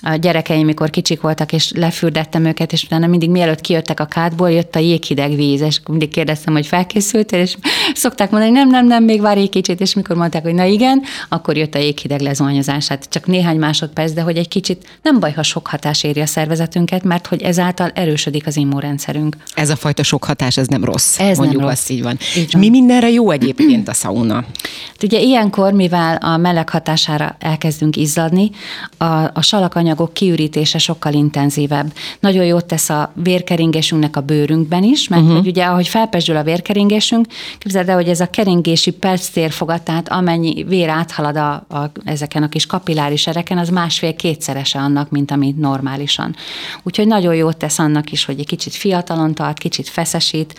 a 0.02 0.16
gyerekeim, 0.16 0.66
mikor 0.66 0.90
kicsik 0.90 1.22
voltak, 1.22 1.54
és 1.54 1.72
lefürdettem 1.76 2.46
őket, 2.46 2.72
és 2.72 2.84
utána 2.84 3.08
mindig 3.08 3.30
mielőtt 3.30 3.62
kijöttek 3.62 4.00
a 4.00 4.06
kádból, 4.06 4.52
jött 4.52 4.76
a 4.76 4.80
jéghideg 4.80 5.36
víz, 5.36 5.62
és 5.62 5.80
mindig 5.88 6.10
kérdeztem, 6.10 6.54
hogy 6.54 6.68
felkészültél, 6.68 7.40
és 7.40 7.58
szokták 7.94 8.32
mondani, 8.32 8.52
nem, 8.52 8.70
nem, 8.70 8.88
nem, 8.88 9.04
még 9.04 9.22
várj 9.22 9.40
egy 9.40 9.50
kicsit, 9.50 9.82
és 9.82 9.94
mikor 9.94 10.16
mondták, 10.16 10.44
hogy 10.44 10.54
na 10.54 10.64
igen, 10.64 11.02
akkor 11.30 11.58
jött 11.58 11.76
a 11.76 11.80
jéghideg 11.80 12.20
lezonyozás. 12.20 12.88
Hát 12.88 13.06
csak 13.10 13.26
néhány 13.26 13.58
másodperc, 13.58 14.12
de 14.12 14.22
hogy 14.22 14.38
egy 14.38 14.48
kicsit 14.48 14.88
nem 15.02 15.20
baj, 15.20 15.34
ha 15.34 15.44
sok 15.44 15.68
hatás 15.68 16.04
éri 16.04 16.22
a 16.22 16.26
szervezetünket, 16.26 17.04
mert 17.04 17.28
hogy 17.28 17.42
ezáltal 17.42 17.92
erősödik 17.94 18.48
az 18.48 18.58
immunrendszerünk. 18.58 19.36
Ez 19.54 19.70
a 19.70 19.76
fajta 19.76 20.04
sok 20.04 20.24
hatás, 20.24 20.58
ez 20.58 20.68
nem 20.68 20.84
rossz. 20.84 21.20
Ez 21.20 21.38
mondjuk 21.38 21.60
nem 21.60 21.70
rossz. 21.70 21.80
azt 21.80 21.90
így 21.90 22.04
van. 22.04 22.18
Így 22.38 22.52
van. 22.52 22.62
Mi 22.62 22.70
mindenre 22.70 23.10
jó 23.10 23.32
egyébként 23.42 23.88
a 23.88 23.94
szauna? 23.94 24.34
Hát 24.34 25.04
ugye 25.04 25.20
ilyenkor, 25.20 25.74
mivel 25.74 26.16
a 26.16 26.38
meleg 26.38 26.70
hatására 26.70 27.36
elkezdünk 27.40 27.96
izzadni, 27.96 28.52
a, 28.98 29.06
a 29.34 29.42
salakanyagok 29.42 30.14
kiürítése 30.14 30.78
sokkal 30.78 31.14
intenzívebb. 31.14 31.94
Nagyon 32.20 32.46
jót 32.46 32.66
tesz 32.66 32.90
a 32.90 33.12
vérkeringésünknek 33.14 34.16
a 34.16 34.22
bőrünkben 34.22 34.84
is, 34.84 35.08
mert 35.08 35.22
uh-huh. 35.22 35.38
hogy 35.38 35.48
ugye 35.48 35.66
ahogy 35.66 35.88
felpesdül 35.88 36.36
a 36.36 36.44
vérkeringésünk, 36.44 37.26
képzeld 37.58 37.90
el, 37.90 37.96
hogy 37.96 38.10
ez 38.10 38.20
a 38.20 38.30
keringési 38.30 38.92
perctérfogat, 38.92 39.82
tehát 39.82 40.10
amennyi 40.10 40.64
vér 40.64 40.90
áthalad 40.90 41.36
a, 41.36 41.52
a, 41.54 41.92
ezeken 42.04 42.44
a 42.44 42.50
kis 42.50 42.66
kapilláris 42.66 43.28
ereken, 43.28 43.58
az 43.58 43.70
másfél-kétszerese 43.70 44.80
annak, 44.80 45.10
mint 45.10 45.32
ami 45.32 45.56
normálisan. 45.58 46.36
Úgyhogy 46.84 47.08
nagyon 47.08 47.36
jót 47.36 47.58
tesz 47.58 47.80
annak 47.80 48.12
is, 48.12 48.26
hogy 48.26 48.40
egy 48.40 48.48
kicsit 48.48 48.74
fiatalon 48.74 49.34
tart, 49.34 49.58
kicsit 49.58 49.90
feszesít, 49.90 50.56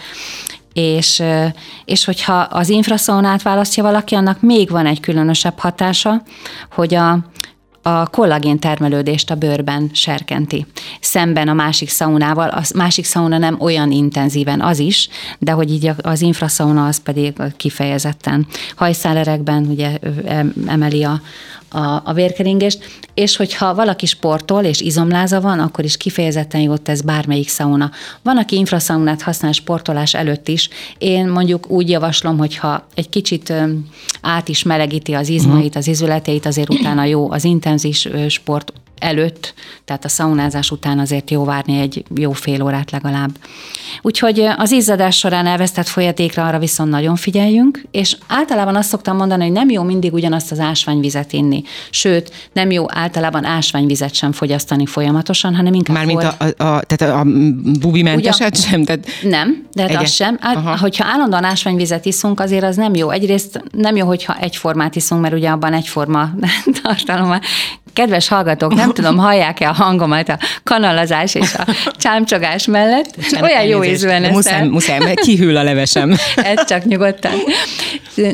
és, 0.77 1.23
és 1.85 2.05
hogyha 2.05 2.35
az 2.35 2.69
infraszonát 2.69 3.43
választja 3.43 3.83
valaki, 3.83 4.15
annak 4.15 4.41
még 4.41 4.71
van 4.71 4.87
egy 4.87 5.01
különösebb 5.01 5.59
hatása, 5.59 6.23
hogy 6.71 6.95
a, 6.95 7.19
a 7.83 8.07
kollagén 8.07 8.59
termelődést 8.59 9.31
a 9.31 9.35
bőrben 9.35 9.91
serkenti. 9.93 10.67
Szemben 11.01 11.49
a 11.49 11.53
másik 11.53 11.89
szaunával, 11.89 12.49
a 12.49 12.63
másik 12.75 13.05
szauna 13.05 13.39
nem 13.39 13.61
olyan 13.61 13.91
intenzíven 13.91 14.61
az 14.61 14.79
is, 14.79 15.09
de 15.39 15.53
hogy 15.53 15.71
így 15.71 15.91
az 16.03 16.21
infraszauna 16.21 16.87
az 16.87 17.03
pedig 17.03 17.35
kifejezetten 17.57 18.47
hajszálerekben 18.75 19.67
ugye 19.67 19.99
emeli 20.67 21.05
a, 21.05 21.21
a, 21.69 22.01
a 22.05 22.13
vérkeringést, 22.13 22.85
és 23.15 23.37
hogyha 23.37 23.75
valaki 23.75 24.07
sportol 24.07 24.65
és 24.65 24.81
izomláza 24.81 25.41
van, 25.41 25.59
akkor 25.59 25.85
is 25.85 25.97
kifejezetten 25.97 26.61
jót 26.61 26.83
tesz 26.83 27.01
bármelyik 27.01 27.49
szauna. 27.49 27.91
Van, 28.23 28.37
aki 28.37 28.57
infraszaunát 28.57 29.23
használ 29.23 29.53
sportolás 29.53 30.15
előtt 30.15 30.49
is. 30.49 30.69
Én 30.99 31.29
mondjuk 31.29 31.71
úgy 31.71 31.91
javaslom, 31.91 32.39
hogyha 32.39 32.87
egy 32.95 33.09
kicsit 33.09 33.53
át 34.21 34.49
is 34.49 34.63
melegíti 34.63 35.13
az 35.13 35.29
izmait, 35.29 35.77
az 35.77 35.87
izületeit, 35.87 36.47
azért 36.47 36.71
utána 36.71 37.05
jó 37.05 37.31
az 37.31 37.45
intenzív 37.45 37.97
sport 38.29 38.73
előtt, 38.99 39.55
tehát 39.85 40.05
a 40.05 40.09
szaunázás 40.09 40.71
után 40.71 40.99
azért 40.99 41.31
jó 41.31 41.45
várni 41.45 41.79
egy 41.81 42.05
jó 42.15 42.33
fél 42.33 42.63
órát 42.63 42.91
legalább. 42.91 43.31
Úgyhogy 44.03 44.41
az 44.57 44.71
izzadás 44.71 45.17
során 45.17 45.47
elvesztett 45.47 45.87
folyatékra 45.87 46.47
arra 46.47 46.59
viszont 46.59 46.91
nagyon 46.91 47.17
figyeljünk, 47.17 47.83
és 47.91 48.17
általában 48.27 48.77
azt 48.77 48.89
szoktam 48.89 49.17
mondani, 49.17 49.43
hogy 49.43 49.53
nem 49.53 49.71
jó 49.71 49.83
mindig 49.83 50.13
ugyanazt 50.13 50.53
az 50.53 50.59
ásványvizet 50.59 51.33
inni. 51.33 51.63
Sőt, 51.91 52.33
nem 52.53 52.71
jó 52.71 52.85
általában 52.89 53.45
ásványvizet 53.45 54.15
sem 54.15 54.33
fogyasztani 54.33 54.87
folyamatosan, 54.87 55.55
hanem 55.55 55.75
inkább... 55.75 55.97
Mármint 55.97 56.23
a, 56.23 56.37
a, 56.39 56.45
a, 56.45 56.83
tehát 56.83 57.15
a 57.15 57.25
bubimenteset 57.81 58.61
sem? 58.61 58.85
Tehát... 58.85 59.07
Nem, 59.23 59.67
de 59.73 59.83
hát 59.83 60.03
az 60.03 60.11
sem. 60.11 60.39
Aha. 60.43 60.79
Hogyha 60.79 61.05
állandóan 61.05 61.45
ásványvizet 61.45 62.05
iszunk, 62.07 62.41
azért 62.41 62.65
az 62.65 62.77
nem 62.77 62.95
jó. 62.95 63.11
Egyrészt 63.11 63.63
nem 63.71 63.97
jó, 63.97 64.07
hogyha 64.07 64.37
egyformát 64.41 64.97
iszunk, 64.97 65.23
mert 65.23 65.35
ugye 65.35 65.49
abban 65.49 65.73
egyforma 65.73 66.31
tartalom 66.83 67.39
Kedves 67.97 68.29
hallgatók, 68.29 68.75
nem 68.75 68.93
tudom, 68.99 69.17
hallják-e 69.17 69.69
a 69.69 69.73
hangomat 69.73 70.29
a 70.29 70.39
kanalazás 70.65 71.35
és 71.35 71.55
a 71.55 71.67
csámcsogás 71.99 72.67
mellett. 72.67 73.17
Bocsánat, 73.17 73.51
Olyan 73.51 73.65
jó 73.65 73.85
ízűen 73.85 74.25
ez. 74.25 74.31
Muszáj, 74.31 74.67
muszáj, 74.67 74.99
mert 74.99 75.21
kihűl 75.21 75.57
a 75.57 75.63
levesem. 75.63 76.15
Ez 76.55 76.65
csak 76.65 76.85
nyugodtan. 76.85 77.33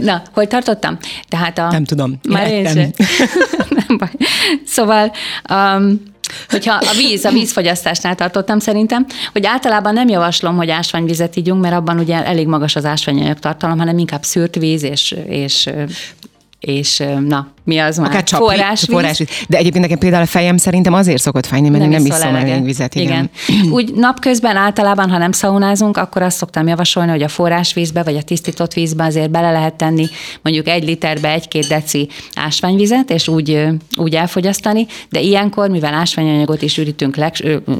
Na, 0.00 0.22
hol 0.32 0.46
tartottam? 0.46 0.98
Tehát 1.28 1.58
a... 1.58 1.70
Nem 1.70 1.84
tudom. 1.84 2.20
Már 2.28 2.50
én 2.50 2.66
sem. 2.66 2.90
nem 3.86 3.98
baj. 3.98 4.10
Szóval... 4.66 5.12
Um, 5.50 6.02
hogyha 6.48 6.74
a 6.74 6.94
víz, 6.96 7.24
a 7.24 7.30
vízfogyasztásnál 7.30 8.14
tartottam 8.14 8.58
szerintem, 8.58 9.06
hogy 9.32 9.46
általában 9.46 9.92
nem 9.92 10.08
javaslom, 10.08 10.56
hogy 10.56 10.70
ásványvizet 10.70 11.36
ígyunk, 11.36 11.62
mert 11.62 11.74
abban 11.74 11.98
ugye 11.98 12.24
elég 12.24 12.46
magas 12.46 12.76
az 12.76 12.84
ásványanyag 12.84 13.38
tartalom, 13.38 13.78
hanem 13.78 13.98
inkább 13.98 14.22
szűrt 14.22 14.54
víz 14.54 14.82
és, 14.82 15.14
és 15.26 15.70
és 16.62 17.02
na, 17.26 17.52
mi 17.64 17.78
az 17.78 17.96
már? 17.96 18.10
Akár 18.10 18.22
csapli, 18.22 18.46
forrásvíz. 18.46 18.94
forrásvíz. 18.94 19.28
De 19.48 19.56
egyébként 19.56 19.84
nekem 19.84 19.98
például 19.98 20.22
a 20.22 20.26
fejem 20.26 20.56
szerintem 20.56 20.92
azért 20.92 21.22
szokott 21.22 21.46
fájni, 21.46 21.68
mert 21.68 21.82
nem, 21.82 21.90
nem 21.90 22.04
iszom 22.04 22.34
elég 22.34 22.64
vizet. 22.64 22.94
Igen. 22.94 23.30
igen. 23.46 23.70
Úgy 23.76 23.92
napközben 23.94 24.56
általában, 24.56 25.10
ha 25.10 25.18
nem 25.18 25.32
szaunázunk, 25.32 25.96
akkor 25.96 26.22
azt 26.22 26.36
szoktam 26.36 26.66
javasolni, 26.66 27.10
hogy 27.10 27.22
a 27.22 27.28
forrásvízbe 27.28 28.02
vagy 28.02 28.16
a 28.16 28.22
tisztított 28.22 28.72
vízbe 28.72 29.04
azért 29.04 29.30
bele 29.30 29.50
lehet 29.50 29.74
tenni 29.74 30.08
mondjuk 30.42 30.68
egy 30.68 30.84
literbe 30.84 31.30
egy-két 31.30 31.68
deci 31.68 32.08
ásványvizet, 32.34 33.10
és 33.10 33.28
úgy, 33.28 33.66
úgy 33.96 34.14
elfogyasztani, 34.14 34.86
de 35.10 35.20
ilyenkor, 35.20 35.68
mivel 35.68 35.94
ásványanyagot 35.94 36.62
is 36.62 36.78
ürítünk 36.78 37.16
leg, 37.16 37.34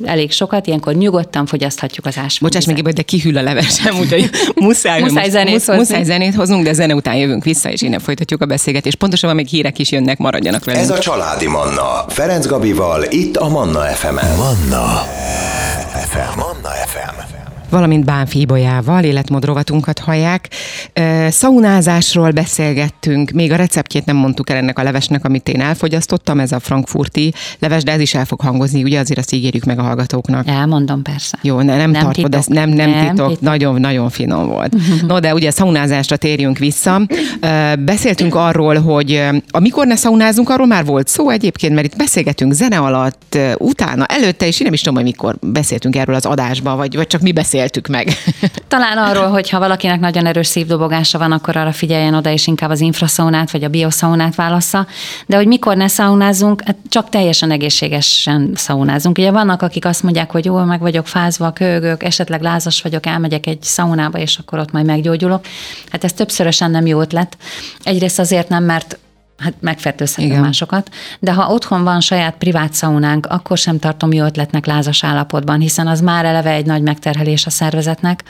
elég 0.05 0.33
sokat, 0.33 0.67
ilyenkor 0.67 0.95
nyugodtan 0.95 1.47
fogyaszthatjuk 1.47 2.07
az 2.07 2.17
ásványvizet. 2.19 2.67
Bocsáss 2.73 2.85
meg, 2.85 2.95
de 2.95 3.03
kihűl 3.03 3.37
a 3.37 3.43
levesem, 3.43 3.99
úgyhogy 3.99 4.31
muszáj, 4.55 5.01
muszáj, 5.01 5.31
zenét, 5.31 5.53
musz, 5.53 5.67
muszáj 5.67 6.05
zenét 6.05 6.35
hozunk, 6.35 6.65
de 6.65 6.73
zene 6.73 6.95
után 6.95 7.17
jövünk 7.17 7.45
vissza, 7.45 7.71
és 7.71 7.83
innen 7.83 8.01
folytatjuk 8.01 8.41
a 8.43 8.47
beszélgetést. 8.47 8.72
Pontosabban 8.99 9.37
még 9.37 9.47
hírek 9.47 9.79
is 9.79 9.91
jönnek, 9.91 10.19
maradjanak 10.19 10.65
velünk. 10.65 10.85
Ez 10.85 10.91
a 10.91 10.99
Családi 10.99 11.47
Manna. 11.47 12.05
Ferenc 12.09 12.47
Gabival, 12.47 13.05
itt 13.09 13.37
a 13.37 13.49
Manna 13.49 13.81
FM-en. 13.81 14.37
Manna 14.37 15.07
FM. 15.95 16.39
Manna 16.39 16.69
FM 16.87 17.42
valamint 17.73 18.05
Bánfi 18.05 18.41
Ibolyával, 18.41 19.05
életmód 19.05 19.45
rovatunkat 19.45 19.99
hallják. 19.99 20.49
Szaunázásról 21.29 22.31
beszélgettünk, 22.31 23.31
még 23.31 23.53
a 23.53 23.57
receptjét 23.57 24.05
nem 24.05 24.17
mondtuk 24.17 24.51
el 24.51 24.57
ennek 24.57 24.79
a 24.79 24.83
levesnek, 24.83 25.25
amit 25.25 25.49
én 25.49 25.61
elfogyasztottam, 25.61 26.41
ez 26.41 26.53
a 26.53 26.61
frankfurti 26.61 27.33
leves, 27.59 27.83
de 27.83 27.93
ez 27.93 28.01
is 28.01 28.15
el 28.15 28.25
fog 28.25 28.41
hangozni, 28.41 28.83
ugye 28.83 28.99
azért 28.99 29.19
azt 29.19 29.33
ígérjük 29.33 29.65
meg 29.65 29.79
a 29.79 29.83
hallgatóknak. 29.83 30.49
Elmondom 30.49 31.03
persze. 31.03 31.39
Jó, 31.43 31.61
ne, 31.61 31.77
nem, 31.77 31.91
nem 31.91 32.03
tartod, 32.03 32.35
ez 32.35 32.47
nem, 32.47 32.69
nem, 32.69 32.91
nem 32.91 33.09
titok, 33.09 33.29
titok, 33.29 33.41
nagyon, 33.41 33.81
nagyon 33.81 34.11
finom 34.11 34.47
volt. 34.47 34.77
no, 35.07 35.21
de 35.21 35.35
ugye 35.35 35.51
szaunázásra 35.51 36.17
térjünk 36.17 36.59
vissza. 36.59 37.01
Beszéltünk 37.79 38.35
arról, 38.35 38.81
hogy 38.81 39.23
amikor 39.49 39.87
ne 39.87 39.97
szaunázunk, 39.97 40.49
arról 40.49 40.67
már 40.67 40.85
volt 40.85 41.09
szó 41.09 41.31
egyébként, 41.31 41.75
mert 41.75 41.87
itt 41.87 41.97
beszélgetünk 41.97 42.53
zene 42.53 42.79
alatt, 42.79 43.39
utána, 43.59 44.05
előtte, 44.07 44.47
és 44.47 44.61
én 44.61 44.65
nem 44.65 44.73
is 44.73 44.81
tudom, 44.81 44.95
hogy 44.95 45.05
mikor 45.05 45.37
beszéltünk 45.41 45.97
erről 45.97 46.15
az 46.15 46.27
adásba, 46.27 46.77
vagy, 46.77 46.97
vagy 46.97 47.07
csak 47.07 47.21
mi 47.21 47.33
beszéltünk 47.33 47.61
éltük 47.63 47.87
meg. 47.87 48.09
Talán 48.69 48.99
arról, 48.99 49.27
hogy 49.27 49.51
ha 49.51 49.59
valakinek 49.59 50.01
nagyon 50.01 50.27
erős 50.27 50.47
szívdobogása 50.47 51.19
van, 51.19 51.33
akkor 51.33 51.57
arra 51.57 51.73
figyeljen 51.73 52.15
oda, 52.15 52.31
és 52.31 52.47
inkább 52.47 52.71
az 52.71 52.81
infraszaunát 52.81 53.51
vagy 53.51 53.65
a 53.65 53.69
bioszaunát 53.69 54.35
válassza. 54.35 54.87
De 55.27 55.37
hogy 55.37 55.47
mikor 55.47 55.77
ne 55.77 55.89
szaunázunk, 55.89 56.63
hát 56.65 56.77
csak 56.89 57.09
teljesen 57.09 57.51
egészségesen 57.51 58.53
szaunázunk. 58.55 59.19
Ugye 59.19 59.31
vannak, 59.31 59.63
akik 59.63 59.85
azt 59.85 60.03
mondják, 60.03 60.31
hogy 60.31 60.45
jó, 60.45 60.59
meg 60.65 60.81
vagyok 60.81 61.07
fázva, 61.07 61.53
köhögök, 61.53 62.03
esetleg 62.03 62.41
lázas 62.41 62.83
vagyok, 62.83 63.07
elmegyek 63.07 63.47
egy 63.47 63.63
szaunába, 63.63 64.19
és 64.19 64.39
akkor 64.39 64.59
ott 64.59 64.73
majd 64.73 64.87
meggyógyulok. 64.87 65.45
Hát 65.91 66.05
ez 66.05 66.13
többszörösen 66.13 66.71
nem 66.71 66.87
jó 66.87 67.01
ötlet. 67.01 67.37
Egyrészt 67.83 68.19
azért 68.19 68.49
nem, 68.49 68.65
mert 68.65 68.99
hát 69.43 69.55
megfertőzhetem 69.61 70.41
másokat, 70.41 70.91
de 71.19 71.33
ha 71.33 71.53
otthon 71.53 71.85
van 71.85 72.01
saját 72.01 72.35
privát 72.39 72.73
szaunánk, 72.73 73.27
akkor 73.27 73.59
sem 73.59 73.79
tartom 73.79 74.13
jó 74.13 74.25
ötletnek 74.25 74.67
lázas 74.67 75.05
állapotban, 75.05 75.61
hiszen 75.61 75.87
az 75.87 76.01
már 76.01 76.25
eleve 76.25 76.51
egy 76.51 76.67
nagy 76.67 76.83
megterhelés 76.83 77.47
a 77.47 77.51
szervezetnek, 77.51 78.25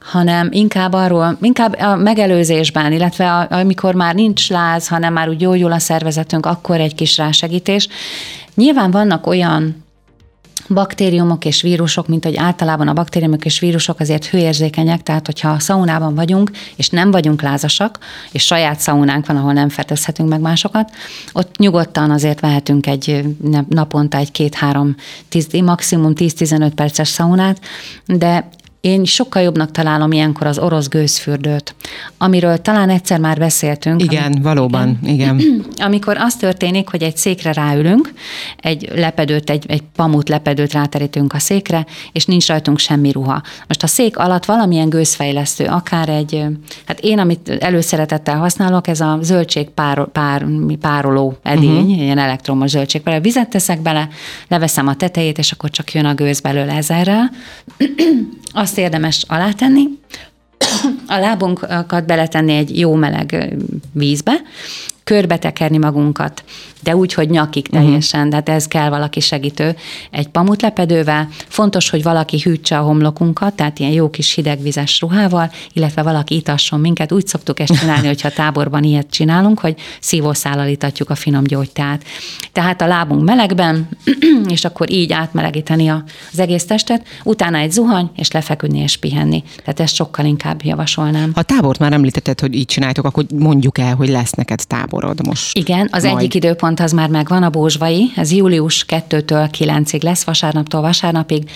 hanem 0.00 0.48
inkább 0.50 0.92
arról, 0.92 1.38
inkább 1.40 1.80
a 1.80 1.96
megelőzésben, 1.96 2.92
illetve 2.92 3.32
a, 3.32 3.46
amikor 3.50 3.94
már 3.94 4.14
nincs 4.14 4.50
láz, 4.50 4.88
hanem 4.88 5.12
már 5.12 5.28
úgy 5.28 5.36
gyógyul 5.36 5.72
a 5.72 5.78
szervezetünk, 5.78 6.46
akkor 6.46 6.80
egy 6.80 6.94
kis 6.94 7.16
rásegítés. 7.16 7.88
Nyilván 8.54 8.90
vannak 8.90 9.26
olyan 9.26 9.81
baktériumok 10.68 11.44
és 11.44 11.62
vírusok, 11.62 12.08
mint 12.08 12.24
hogy 12.24 12.36
általában 12.36 12.88
a 12.88 12.92
baktériumok 12.92 13.44
és 13.44 13.58
vírusok 13.58 14.00
azért 14.00 14.26
hőérzékenyek, 14.26 15.02
tehát 15.02 15.26
hogyha 15.26 15.48
a 15.48 15.58
szaunában 15.58 16.14
vagyunk, 16.14 16.50
és 16.76 16.88
nem 16.88 17.10
vagyunk 17.10 17.42
lázasak, 17.42 17.98
és 18.30 18.44
saját 18.44 18.80
szaunánk 18.80 19.26
van, 19.26 19.36
ahol 19.36 19.52
nem 19.52 19.68
fertőzhetünk 19.68 20.28
meg 20.28 20.40
másokat, 20.40 20.90
ott 21.32 21.58
nyugodtan 21.58 22.10
azért 22.10 22.40
vehetünk 22.40 22.86
egy 22.86 23.24
naponta 23.68 24.16
egy 24.16 24.30
két-három, 24.30 24.94
maximum 25.64 26.12
10-15 26.16 26.72
perces 26.74 27.08
szaunát, 27.08 27.60
de 28.06 28.48
én 28.82 29.04
sokkal 29.04 29.42
jobbnak 29.42 29.70
találom 29.70 30.12
ilyenkor 30.12 30.46
az 30.46 30.58
orosz 30.58 30.88
gőzfürdőt, 30.88 31.74
amiről 32.18 32.58
talán 32.58 32.90
egyszer 32.90 33.20
már 33.20 33.38
beszéltünk. 33.38 34.02
Igen, 34.02 34.32
ami, 34.32 34.40
valóban, 34.40 34.98
igen. 35.02 35.38
igen. 35.38 35.64
Amikor 35.86 36.16
az 36.16 36.36
történik, 36.36 36.88
hogy 36.88 37.02
egy 37.02 37.16
székre 37.16 37.52
ráülünk, 37.52 38.12
egy 38.56 38.88
lepedőt, 38.94 39.50
egy, 39.50 39.64
egy 39.68 39.82
pamut 39.96 40.28
lepedőt 40.28 40.72
ráterítünk 40.72 41.32
a 41.32 41.38
székre, 41.38 41.86
és 42.12 42.24
nincs 42.24 42.46
rajtunk 42.46 42.78
semmi 42.78 43.12
ruha. 43.12 43.42
Most 43.66 43.82
a 43.82 43.86
szék 43.86 44.16
alatt 44.16 44.44
valamilyen 44.44 44.88
gőzfejlesztő, 44.88 45.64
akár 45.64 46.08
egy, 46.08 46.44
hát 46.86 47.00
én, 47.00 47.18
amit 47.18 47.48
előszeretettel 47.48 48.36
használok, 48.36 48.88
ez 48.88 49.00
a 49.00 49.18
zöldség 49.20 49.68
pár, 49.68 50.08
pár, 50.12 50.46
pároló 50.80 51.38
edény, 51.42 51.70
uh-huh. 51.70 52.00
ilyen 52.02 52.18
elektromos 52.18 52.70
zöldség. 52.70 53.02
Vizet 53.20 53.48
teszek 53.48 53.82
bele, 53.82 54.08
leveszem 54.48 54.86
a 54.86 54.94
tetejét, 54.94 55.38
és 55.38 55.52
akkor 55.52 55.70
csak 55.70 55.92
jön 55.92 56.04
a 56.04 56.14
gőz 56.14 56.40
belőle 56.40 56.72
ezerrel. 56.72 57.30
Azt 58.52 58.71
érdemes 58.76 59.24
alátenni, 59.28 59.84
a 61.06 61.18
lábunkat 61.18 62.06
beletenni 62.06 62.52
egy 62.52 62.78
jó 62.78 62.94
meleg 62.94 63.54
vízbe, 63.92 64.32
körbetekerni 65.04 65.78
magunkat, 65.78 66.44
de 66.82 66.96
úgy, 66.96 67.14
hogy 67.14 67.30
nyakig 67.30 67.66
mhm. 67.70 67.80
teljesen, 67.80 68.26
uh-huh. 68.26 68.42
tehát 68.42 68.60
ez 68.60 68.68
kell 68.68 68.88
valaki 68.88 69.20
segítő. 69.20 69.76
Egy 70.10 70.28
pamutlepedővel, 70.28 71.28
fontos, 71.48 71.90
hogy 71.90 72.02
valaki 72.02 72.40
hűtse 72.40 72.78
a 72.78 72.82
homlokunkat, 72.82 73.54
tehát 73.54 73.78
ilyen 73.78 73.92
jó 73.92 74.10
kis 74.10 74.34
hidegvizes 74.34 75.00
ruhával, 75.00 75.50
illetve 75.72 76.02
valaki 76.02 76.34
itasson 76.34 76.80
minket. 76.80 77.12
Úgy 77.12 77.26
szoktuk 77.26 77.60
ezt 77.60 77.78
csinálni, 77.78 78.06
hogyha 78.14 78.30
táborban 78.30 78.82
ilyet 78.82 79.10
csinálunk, 79.10 79.60
hogy 79.60 79.74
szívószállal 80.00 80.68
itatjuk 80.68 81.10
a 81.10 81.14
finom 81.14 81.44
gyógytát. 81.44 82.04
Tehát 82.52 82.80
a 82.80 82.86
lábunk 82.86 83.24
melegben, 83.24 83.88
és 84.54 84.64
akkor 84.64 84.90
így 84.90 85.12
átmelegíteni 85.12 85.88
az 85.88 86.38
egész 86.38 86.64
testet, 86.64 87.06
utána 87.24 87.58
egy 87.58 87.72
zuhany, 87.72 88.10
és 88.16 88.30
lefeküdni 88.30 88.78
és 88.78 88.96
pihenni. 88.96 89.42
Tehát 89.56 89.80
ezt 89.80 89.94
sokkal 89.94 90.24
inkább 90.24 90.64
javasolnám. 90.64 91.30
Ha 91.34 91.40
a 91.40 91.42
tábort 91.42 91.78
már 91.78 91.92
említetted, 91.92 92.40
hogy 92.40 92.54
így 92.54 92.66
csináltok, 92.66 93.04
akkor 93.04 93.24
mondjuk 93.34 93.78
el, 93.78 93.94
hogy 93.94 94.08
lesz 94.08 94.32
neked 94.32 94.60
táborod 94.92 95.26
most. 95.26 95.58
Igen, 95.58 95.88
az 95.90 96.02
majd. 96.02 96.16
egyik 96.16 96.34
időpont 96.34 96.80
az 96.80 96.92
már 96.92 97.08
megvan, 97.08 97.42
a 97.42 97.50
Bózsvai, 97.50 98.12
ez 98.16 98.32
július 98.32 98.84
2-től 98.88 99.48
9-ig 99.58 100.02
lesz, 100.02 100.24
vasárnaptól 100.24 100.80
vasárnapig. 100.80 101.50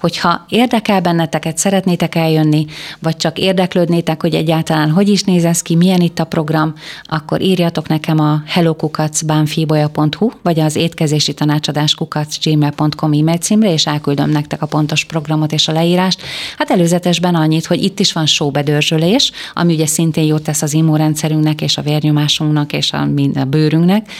Hogyha 0.00 0.44
érdekel 0.48 1.00
benneteket, 1.00 1.58
szeretnétek 1.58 2.14
eljönni, 2.14 2.66
vagy 2.98 3.16
csak 3.16 3.38
érdeklődnétek, 3.38 4.20
hogy 4.20 4.34
egyáltalán 4.34 4.90
hogy 4.90 5.08
is 5.08 5.22
néz 5.22 5.44
ez 5.44 5.62
ki, 5.62 5.74
milyen 5.74 6.00
itt 6.00 6.18
a 6.18 6.24
program, 6.24 6.74
akkor 7.04 7.40
írjatok 7.42 7.88
nekem 7.88 8.18
a 8.18 8.42
hellokukacbánfibolya.hu, 8.46 10.30
vagy 10.42 10.60
az 10.60 10.76
étkezési 10.76 11.34
tanácsadás 11.34 11.94
kukacgmail.com 11.94 13.12
e-mail 13.12 13.36
címre, 13.36 13.72
és 13.72 13.86
elküldöm 13.86 14.30
nektek 14.30 14.62
a 14.62 14.66
pontos 14.66 15.04
programot 15.04 15.52
és 15.52 15.68
a 15.68 15.72
leírást. 15.72 16.22
Hát 16.58 16.70
előzetesben 16.70 17.34
annyit, 17.34 17.66
hogy 17.66 17.82
itt 17.82 18.00
is 18.00 18.12
van 18.12 18.26
sóbedörzsölés, 18.26 19.32
ami 19.54 19.74
ugye 19.74 19.86
szintén 19.86 20.24
jót 20.24 20.42
tesz 20.42 20.62
az 20.62 20.74
immunrendszerünknek 20.74 21.60
és 21.60 21.76
a 21.76 21.82
vérnyomásunknak 21.82 22.72
és 22.80 22.92
a, 22.92 23.08
a 23.34 23.44
bőrünknek. 23.44 24.12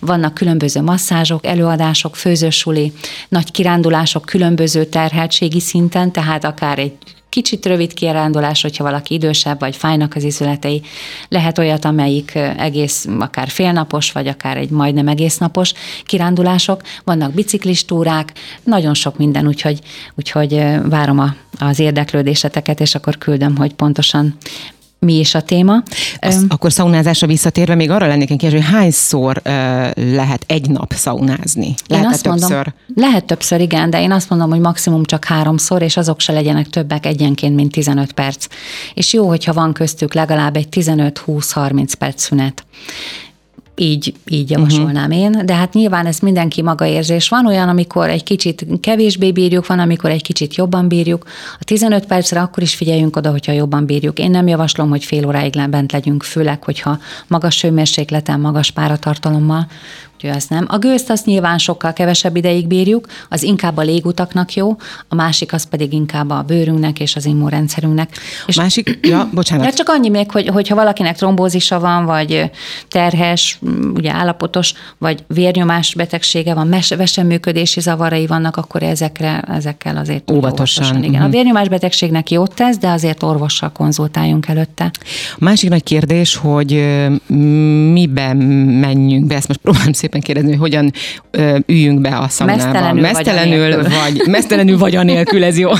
Vannak 0.00 0.34
különböző 0.34 0.80
masszázsok, 0.82 1.46
előadások, 1.46 2.16
főzősuli, 2.16 2.92
nagy 3.28 3.50
kirándulások 3.50 4.24
különböző 4.24 4.84
terheltségi 4.84 5.60
szinten, 5.60 6.12
tehát 6.12 6.44
akár 6.44 6.78
egy 6.78 6.92
kicsit 7.28 7.66
rövid 7.66 7.94
kirándulás, 7.94 8.62
hogyha 8.62 8.84
valaki 8.84 9.14
idősebb, 9.14 9.60
vagy 9.60 9.76
fájnak 9.76 10.14
az 10.14 10.22
izületei. 10.22 10.82
Lehet 11.28 11.58
olyat, 11.58 11.84
amelyik 11.84 12.34
egész, 12.56 13.06
akár 13.18 13.48
félnapos, 13.48 14.12
vagy 14.12 14.28
akár 14.28 14.56
egy 14.56 14.70
majdnem 14.70 15.08
egész 15.08 15.38
napos 15.38 15.72
kirándulások. 16.04 16.82
Vannak 17.04 17.32
biciklistúrák, 17.32 18.32
nagyon 18.64 18.94
sok 18.94 19.18
minden, 19.18 19.46
úgyhogy, 19.46 19.78
úgyhogy 20.14 20.64
várom 20.88 21.18
a, 21.18 21.34
az 21.58 21.78
érdeklődéseteket, 21.78 22.80
és 22.80 22.94
akkor 22.94 23.18
küldöm, 23.18 23.56
hogy 23.56 23.74
pontosan 23.74 24.36
mi 24.98 25.18
is 25.18 25.34
a 25.34 25.40
téma. 25.40 25.82
Azt, 26.20 26.40
um, 26.40 26.46
akkor 26.48 26.72
szaunázásra 26.72 27.26
visszatérve 27.26 27.74
még 27.74 27.90
arra 27.90 28.06
lennék 28.06 28.28
kérdés, 28.28 28.52
hogy 28.52 28.72
hányszor 28.72 29.36
uh, 29.44 29.52
lehet 29.94 30.44
egy 30.46 30.70
nap 30.70 30.92
szaunázni? 30.92 31.74
Lehet 31.86 32.04
én 32.04 32.10
azt 32.10 32.22
többször? 32.22 32.50
Mondom, 32.50 32.74
lehet 32.94 33.24
többször, 33.24 33.60
igen, 33.60 33.90
de 33.90 34.00
én 34.00 34.12
azt 34.12 34.30
mondom, 34.30 34.50
hogy 34.50 34.60
maximum 34.60 35.04
csak 35.04 35.24
háromszor, 35.24 35.82
és 35.82 35.96
azok 35.96 36.20
se 36.20 36.32
legyenek 36.32 36.66
többek 36.66 37.06
egyenként, 37.06 37.54
mint 37.54 37.72
15 37.72 38.12
perc. 38.12 38.46
És 38.94 39.12
jó, 39.12 39.28
hogyha 39.28 39.52
van 39.52 39.72
köztük 39.72 40.14
legalább 40.14 40.56
egy 40.56 40.68
15-20-30 40.70 41.92
perc 41.98 42.22
szünet 42.22 42.64
így, 43.76 44.14
így 44.28 44.50
javasolnám 44.50 45.10
uh-huh. 45.10 45.22
én, 45.22 45.46
de 45.46 45.54
hát 45.54 45.72
nyilván 45.72 46.06
ez 46.06 46.18
mindenki 46.18 46.62
maga 46.62 46.86
érzés. 46.86 47.28
Van 47.28 47.46
olyan, 47.46 47.68
amikor 47.68 48.08
egy 48.08 48.22
kicsit 48.22 48.66
kevésbé 48.80 49.32
bírjuk, 49.32 49.66
van, 49.66 49.78
amikor 49.78 50.10
egy 50.10 50.22
kicsit 50.22 50.54
jobban 50.54 50.88
bírjuk. 50.88 51.24
A 51.58 51.64
15 51.64 52.06
percre 52.06 52.40
akkor 52.40 52.62
is 52.62 52.74
figyeljünk 52.74 53.16
oda, 53.16 53.30
hogyha 53.30 53.52
jobban 53.52 53.86
bírjuk. 53.86 54.18
Én 54.18 54.30
nem 54.30 54.48
javaslom, 54.48 54.88
hogy 54.88 55.04
fél 55.04 55.26
óráig 55.26 55.68
bent 55.70 55.92
legyünk, 55.92 56.22
főleg, 56.22 56.64
hogyha 56.64 56.98
magas 57.26 57.62
hőmérsékleten, 57.62 58.40
magas 58.40 58.70
páratartalommal, 58.70 59.66
Úgyhogy 60.16 60.30
az 60.30 60.46
nem. 60.48 60.66
A 60.68 60.78
gőzt 60.78 61.10
azt 61.10 61.26
nyilván 61.26 61.58
sokkal 61.58 61.92
kevesebb 61.92 62.36
ideig 62.36 62.66
bírjuk, 62.66 63.06
az 63.28 63.42
inkább 63.42 63.76
a 63.76 63.82
légutaknak 63.82 64.54
jó, 64.54 64.76
a 65.08 65.14
másik 65.14 65.52
az 65.52 65.64
pedig 65.64 65.92
inkább 65.92 66.30
a 66.30 66.42
bőrünknek 66.46 67.00
és 67.00 67.16
az 67.16 67.24
immunrendszerünknek. 67.24 68.10
És 68.46 68.56
másik, 68.56 68.98
ja, 69.02 69.28
bocsánat. 69.34 69.64
De 69.64 69.72
csak 69.72 69.88
annyi 69.88 70.08
még, 70.08 70.30
hogy, 70.30 70.48
hogyha 70.48 70.74
valakinek 70.74 71.16
trombózisa 71.16 71.80
van, 71.80 72.04
vagy 72.04 72.50
terhes, 72.88 73.58
ugye 73.94 74.12
állapotos, 74.12 74.74
vagy 74.98 75.24
vérnyomás 75.28 75.94
betegsége 75.94 76.54
van, 76.54 76.74
veseműködési 76.96 77.80
zavarai 77.80 78.26
vannak, 78.26 78.56
akkor 78.56 78.82
ezekre, 78.82 79.40
ezekkel 79.40 79.96
azért 79.96 80.30
óvatosan. 80.30 80.84
óvatosan 80.84 80.96
igen. 80.96 81.10
Uh-huh. 81.10 81.26
A 81.26 81.30
vérnyomás 81.30 81.68
betegségnek 81.68 82.30
jót 82.30 82.54
tesz, 82.54 82.78
de 82.78 82.88
azért 82.88 83.22
orvossal 83.22 83.72
konzultáljunk 83.72 84.48
előtte. 84.48 84.90
A 85.32 85.44
másik 85.44 85.70
nagy 85.70 85.82
kérdés, 85.82 86.36
hogy 86.36 86.72
miben 87.92 88.36
menjünk 88.80 89.26
be, 89.26 89.34
ezt 89.34 89.48
most 89.48 89.60
próbálom 89.60 89.92
szépen 90.06 90.20
kérdezni, 90.20 90.50
hogy 90.50 90.58
hogyan 90.58 90.92
ö, 91.30 91.58
üljünk 91.66 92.00
be 92.00 92.16
a 92.16 92.28
szaunába. 92.28 92.92
Mesztelenül, 92.92 93.76
vagy, 93.76 93.92
vagy, 93.92 94.26
mesztelenül 94.26 94.78
vagy 94.78 94.96
anélkül, 94.96 95.44
ez 95.44 95.58
jó. 95.58 95.70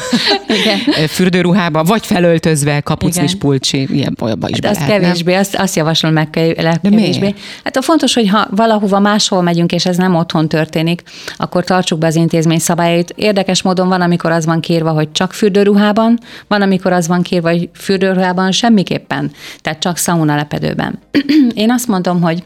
Igen. 0.48 1.06
Fürdőruhába, 1.08 1.84
vagy 1.84 2.06
felöltözve, 2.06 2.80
kapucnis 2.80 3.34
pulcsi, 3.34 3.86
ilyen 3.90 4.16
olyabba 4.20 4.48
is 4.48 4.58
De 4.58 4.68
hát 4.68 4.76
azt 4.76 4.86
kevésbé, 4.86 5.34
azt, 5.34 5.54
azt 5.54 5.76
javaslom 5.76 6.12
meg 6.12 6.30
kevésbé. 6.30 7.34
Hát 7.64 7.76
a 7.76 7.82
fontos, 7.82 8.14
hogy 8.14 8.28
ha 8.28 8.46
valahova 8.50 8.98
máshol 8.98 9.42
megyünk, 9.42 9.72
és 9.72 9.86
ez 9.86 9.96
nem 9.96 10.14
otthon 10.14 10.48
történik, 10.48 11.02
akkor 11.36 11.64
tartsuk 11.64 11.98
be 11.98 12.06
az 12.06 12.16
intézmény 12.16 12.58
szabályait. 12.58 13.12
Érdekes 13.16 13.62
módon 13.62 13.88
van, 13.88 14.00
amikor 14.00 14.30
az 14.30 14.46
van 14.46 14.60
kérve, 14.60 14.90
hogy 14.90 15.12
csak 15.12 15.32
fürdőruhában, 15.32 16.18
van, 16.48 16.62
amikor 16.62 16.92
az 16.92 17.06
van 17.08 17.22
kérve, 17.22 17.50
hogy 17.50 17.68
fürdőruhában 17.74 18.52
semmiképpen, 18.52 19.30
tehát 19.60 19.78
csak 19.78 19.96
szauna 19.96 20.36
lepedőben. 20.36 20.98
Én 21.54 21.70
azt 21.70 21.88
mondom, 21.88 22.20
hogy 22.20 22.44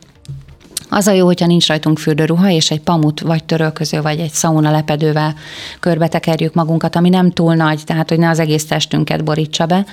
az 0.90 1.07
a 1.07 1.12
jó, 1.12 1.26
hogyha 1.26 1.46
nincs 1.46 1.66
rajtunk 1.66 1.98
fürdőruha, 1.98 2.50
és 2.50 2.70
egy 2.70 2.81
pamut, 2.81 3.20
vagy 3.20 3.44
törölköző, 3.44 4.00
vagy 4.00 4.18
egy 4.18 4.31
szauna 4.31 4.70
lepedővel 4.70 5.35
körbe 5.81 6.09
tekerjük 6.09 6.55
magunkat, 6.55 6.96
ami 6.96 7.09
nem 7.09 7.31
túl 7.31 7.55
nagy, 7.55 7.81
tehát 7.85 8.09
hogy 8.09 8.18
ne 8.18 8.29
az 8.29 8.38
egész 8.38 8.66
testünket 8.66 9.24
borítsa 9.24 9.66
be. 9.66 9.85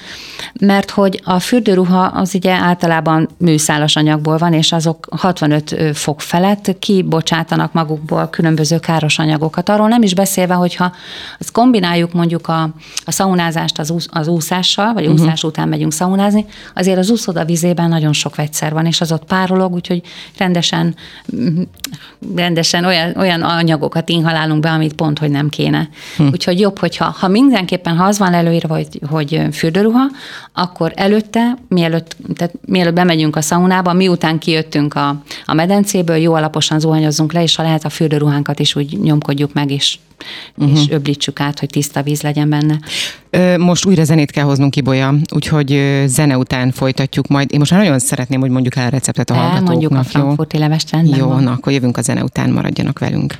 Mert 0.59 0.89
hogy 0.89 1.21
a 1.23 1.39
fürdőruha 1.39 2.03
az 2.03 2.35
ugye 2.35 2.53
általában 2.53 3.29
műszálas 3.37 3.95
anyagból 3.95 4.37
van, 4.37 4.53
és 4.53 4.71
azok 4.71 5.07
65 5.17 5.75
fok 5.93 6.21
felett 6.21 6.75
kibocsátanak 6.79 7.73
magukból 7.73 8.27
különböző 8.29 8.79
káros 8.79 9.19
anyagokat. 9.19 9.69
Arról 9.69 9.87
nem 9.87 10.01
is 10.01 10.13
beszélve, 10.13 10.53
hogyha 10.53 10.91
azt 11.39 11.51
kombináljuk 11.51 12.13
mondjuk 12.13 12.47
a, 12.47 12.61
a 13.05 13.11
szaunázást 13.11 13.79
az, 13.79 13.89
úsz, 13.89 14.07
az 14.11 14.27
úszással, 14.27 14.93
vagy 14.93 15.05
uh-huh. 15.05 15.21
úszás 15.21 15.43
után 15.43 15.67
megyünk 15.67 15.93
szaunázni, 15.93 16.45
azért 16.75 16.97
az 16.97 17.09
úszoda 17.09 17.45
vizében 17.45 17.89
nagyon 17.89 18.13
sok 18.13 18.35
vegyszer 18.35 18.73
van, 18.73 18.85
és 18.85 19.01
az 19.01 19.11
ott 19.11 19.25
párolog, 19.25 19.73
úgyhogy 19.73 20.01
rendesen 20.37 20.86
rendesen, 22.35 22.57
rendesen 22.57 22.85
olyan, 22.85 23.15
olyan 23.17 23.41
anyagokat 23.41 24.09
inhalálunk 24.09 24.61
be, 24.61 24.69
amit 24.69 24.93
pont, 24.93 25.19
hogy 25.19 25.31
nem 25.31 25.49
kéne. 25.49 25.89
Hm. 26.17 26.27
Úgyhogy 26.27 26.59
jobb, 26.59 26.79
hogyha 26.79 27.15
ha 27.19 27.27
mindenképpen, 27.27 27.97
ha 27.97 28.03
az 28.03 28.17
van 28.17 28.33
előírva, 28.33 28.75
hogy, 28.75 28.99
hogy 29.09 29.41
fürdőruha, 29.51 30.05
akkor 30.53 30.91
előtte, 30.95 31.57
mielőtt, 31.67 32.15
tehát 32.35 32.53
mielőtt 32.65 32.93
bemegyünk 32.93 33.35
a 33.35 33.41
szaunába, 33.41 33.93
miután 33.93 34.39
kijöttünk 34.39 34.93
a, 34.93 35.21
a 35.45 35.53
medencéből, 35.53 36.15
jó 36.15 36.33
alaposan 36.33 36.79
zuhanyozzunk 36.79 37.33
le, 37.33 37.43
és 37.43 37.55
ha 37.55 37.63
lehet 37.63 37.85
a 37.85 37.89
fürdőruhánkat 37.89 38.59
is 38.59 38.75
úgy 38.75 38.99
nyomkodjuk 38.99 39.53
meg, 39.53 39.71
és 39.71 39.97
uh-huh. 40.57 40.79
és 40.79 40.89
öblítsük 40.89 41.39
át, 41.39 41.59
hogy 41.59 41.69
tiszta 41.69 42.01
víz 42.01 42.21
legyen 42.21 42.49
benne. 42.49 42.79
Most 43.57 43.85
újra 43.85 44.03
zenét 44.03 44.31
kell 44.31 44.43
hoznunk, 44.43 44.75
Ibolya, 44.75 45.13
úgyhogy 45.33 46.03
zene 46.05 46.37
után 46.37 46.71
folytatjuk 46.71 47.27
majd. 47.27 47.51
Én 47.51 47.59
most 47.59 47.71
már 47.71 47.79
nagyon 47.79 47.99
szeretném, 47.99 48.39
hogy 48.39 48.49
mondjuk 48.49 48.75
el 48.75 48.85
a 48.85 48.89
receptet 48.89 49.29
a 49.29 49.33
el, 49.33 49.39
hallgatóknak. 49.39 49.71
mondjuk 49.71 49.91
a 49.99 50.03
frankfurti 50.03 50.57
levest 50.57 50.97
Jó, 51.03 51.33
na, 51.33 51.51
akkor 51.51 51.73
jövünk 51.73 51.97
a 51.97 52.01
zene 52.01 52.23
után, 52.23 52.49
maradjanak 52.49 52.99
velünk. 52.99 53.35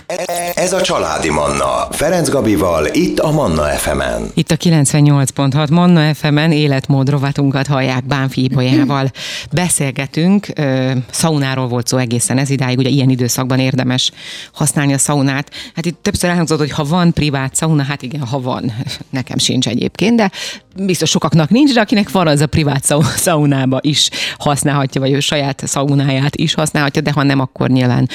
Ez 0.54 0.74
a 0.74 0.82
Családi 0.82 1.30
Manna. 1.30 1.88
Ferenc 1.92 2.30
Gabival, 2.30 2.86
itt 2.92 3.20
a 3.20 3.32
Manna 3.32 3.63
FM-en. 3.63 4.32
Itt 4.34 4.52
a 4.52 4.58
98.6 4.58 5.72
Manna 5.72 6.13
FM-en 6.13 6.52
életmód 6.52 7.10
rovatunkat 7.10 7.68
hallják 7.68 8.06
Bánfi 8.06 8.44
Ibolyával. 8.44 9.12
Beszélgetünk, 9.52 10.48
szaunáról 11.12 11.68
volt 11.68 11.88
szó 11.88 11.98
egészen 11.98 12.38
ez 12.38 12.50
idáig, 12.50 12.78
ugye 12.78 12.90
ilyen 12.90 13.10
időszakban 13.10 13.60
érdemes 13.60 14.12
használni 14.54 14.94
a 14.94 14.98
szaunát. 14.98 15.52
Hát 15.76 15.86
itt 15.86 15.98
többször 16.02 16.30
elhangzott, 16.30 16.66
hogy 16.67 16.75
ha 16.75 16.95
van 16.95 17.13
privát 17.13 17.56
szauna, 17.56 17.84
hát 17.84 18.01
igen, 18.01 18.21
ha 18.21 18.41
van, 18.41 18.73
nekem 19.10 19.38
sincs 19.38 19.67
egyébként, 19.67 20.15
de 20.15 20.32
biztos 20.75 21.10
sokaknak 21.10 21.49
nincs, 21.49 21.73
de 21.73 21.80
akinek 21.80 22.12
van, 22.12 22.27
az 22.27 22.41
a 22.41 22.47
privát 22.47 22.84
szaunába 23.15 23.80
is 23.82 24.10
használhatja, 24.38 25.01
vagy 25.01 25.12
ő 25.12 25.19
saját 25.19 25.62
szaunáját 25.65 26.36
is 26.36 26.53
használhatja, 26.53 27.01
de 27.01 27.12
ha 27.12 27.23
nem, 27.23 27.39
akkor 27.39 27.69
nyilván 27.69 28.10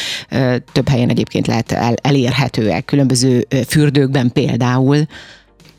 több 0.72 0.88
helyen 0.88 1.08
egyébként 1.08 1.46
lehet 1.46 1.72
el, 1.72 1.94
elérhetőek, 2.02 2.84
különböző 2.84 3.46
fürdőkben 3.68 4.32
például. 4.32 5.06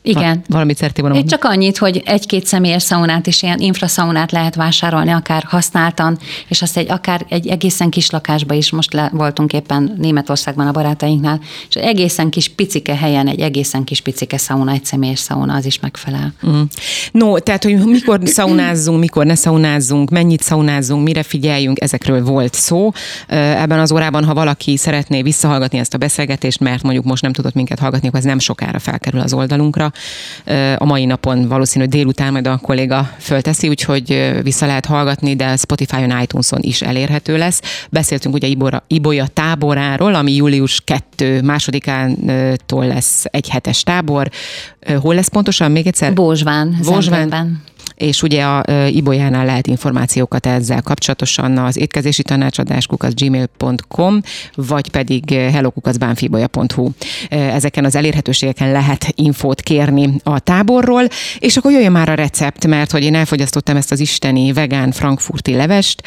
Igen. 0.06 0.34
Va- 0.34 0.44
valamit 0.48 0.76
szerettél 0.76 1.04
volna 1.04 1.18
Én 1.18 1.26
csak 1.26 1.44
annyit, 1.44 1.78
hogy 1.78 2.02
egy-két 2.04 2.46
személyes 2.46 2.82
szaunát 2.82 3.26
is 3.26 3.42
ilyen 3.42 3.58
infraszaunát 3.58 4.32
lehet 4.32 4.54
vásárolni, 4.54 5.10
akár 5.10 5.42
használtan, 5.46 6.18
és 6.48 6.62
azt 6.62 6.76
egy 6.76 6.90
akár 6.90 7.26
egy 7.28 7.46
egészen 7.46 7.90
kis 7.90 8.10
lakásba 8.10 8.54
is, 8.54 8.70
most 8.70 8.92
le, 8.92 9.10
voltunk 9.12 9.52
éppen 9.52 9.94
Németországban 9.98 10.66
a 10.66 10.72
barátainknál, 10.72 11.40
és 11.68 11.74
egy 11.74 11.82
egészen 11.82 12.30
kis 12.30 12.48
picike 12.48 12.96
helyen 12.96 13.28
egy 13.28 13.40
egészen 13.40 13.84
kis 13.84 14.00
picike 14.00 14.38
szauna, 14.38 14.72
egy 14.72 14.84
személyes 14.84 15.18
szauna, 15.18 15.54
az 15.54 15.64
is 15.64 15.80
megfelel. 15.80 16.34
Mm. 16.46 16.60
No, 17.12 17.38
tehát, 17.38 17.64
hogy 17.64 17.84
mikor 17.84 18.20
szaunázzunk, 18.24 19.00
mikor 19.00 19.26
ne 19.26 19.34
szaunázzunk, 19.34 20.10
mennyit 20.10 20.42
szaunázzunk, 20.42 21.04
mire 21.04 21.22
figyeljünk, 21.22 21.80
ezekről 21.80 22.24
volt 22.24 22.54
szó. 22.54 22.90
Ebben 23.28 23.78
az 23.78 23.92
órában, 23.92 24.24
ha 24.24 24.34
valaki 24.34 24.76
szeretné 24.76 25.22
visszahallgatni 25.22 25.78
ezt 25.78 25.94
a 25.94 25.98
beszélgetést, 25.98 26.60
mert 26.60 26.82
mondjuk 26.82 27.04
most 27.04 27.22
nem 27.22 27.32
tudott 27.32 27.54
minket 27.54 27.78
hallgatni, 27.78 28.08
akkor 28.08 28.18
ez 28.18 28.26
nem 28.26 28.38
sokára 28.38 28.78
felkerül 28.78 29.20
az 29.20 29.32
oldalunkra. 29.32 29.92
A 30.76 30.84
mai 30.84 31.04
napon 31.04 31.48
valószínű 31.48 31.84
délután 31.84 32.32
majd 32.32 32.46
a 32.46 32.58
kolléga 32.62 33.10
fölteszi, 33.18 33.68
úgyhogy 33.68 34.38
vissza 34.42 34.66
lehet 34.66 34.86
hallgatni, 34.86 35.36
de 35.36 35.56
Spotify-on, 35.56 36.20
iTunes-on 36.22 36.60
is 36.62 36.82
elérhető 36.82 37.36
lesz. 37.36 37.60
Beszéltünk 37.90 38.34
ugye 38.34 38.46
Ibora, 38.46 38.84
Ibolya 38.86 39.26
táboráról, 39.26 40.14
ami 40.14 40.34
július 40.34 40.80
2 40.84 41.42
másodikától 41.42 42.86
lesz 42.86 43.24
egy 43.30 43.48
hetes 43.48 43.82
tábor. 43.82 44.30
Hol 45.00 45.14
lesz 45.14 45.28
pontosan 45.28 45.70
még 45.70 45.86
egyszer? 45.86 46.12
Bózsván. 46.12 46.76
Bózsván 46.82 47.62
és 47.94 48.22
ugye 48.22 48.44
a 48.44 48.64
Ibolyánál 48.88 49.44
lehet 49.44 49.66
információkat 49.66 50.46
ezzel 50.46 50.82
kapcsolatosan 50.82 51.58
az 51.58 51.76
étkezési 51.76 52.22
tanácsadás 52.22 52.86
gmail.com, 53.14 54.20
vagy 54.54 54.90
pedig 54.90 55.30
hellokukacbánfibolya.hu. 55.30 56.90
Ezeken 57.28 57.84
az 57.84 57.94
elérhetőségeken 57.94 58.72
lehet 58.72 59.06
infót 59.14 59.60
kérni 59.60 60.14
a 60.22 60.38
táborról, 60.38 61.06
és 61.38 61.56
akkor 61.56 61.70
jöjjön 61.70 61.92
már 61.92 62.08
a 62.08 62.14
recept, 62.14 62.66
mert 62.66 62.90
hogy 62.90 63.02
én 63.02 63.14
elfogyasztottam 63.14 63.76
ezt 63.76 63.92
az 63.92 64.00
isteni 64.00 64.52
vegán 64.52 64.90
frankfurti 64.90 65.54
levest, 65.54 66.02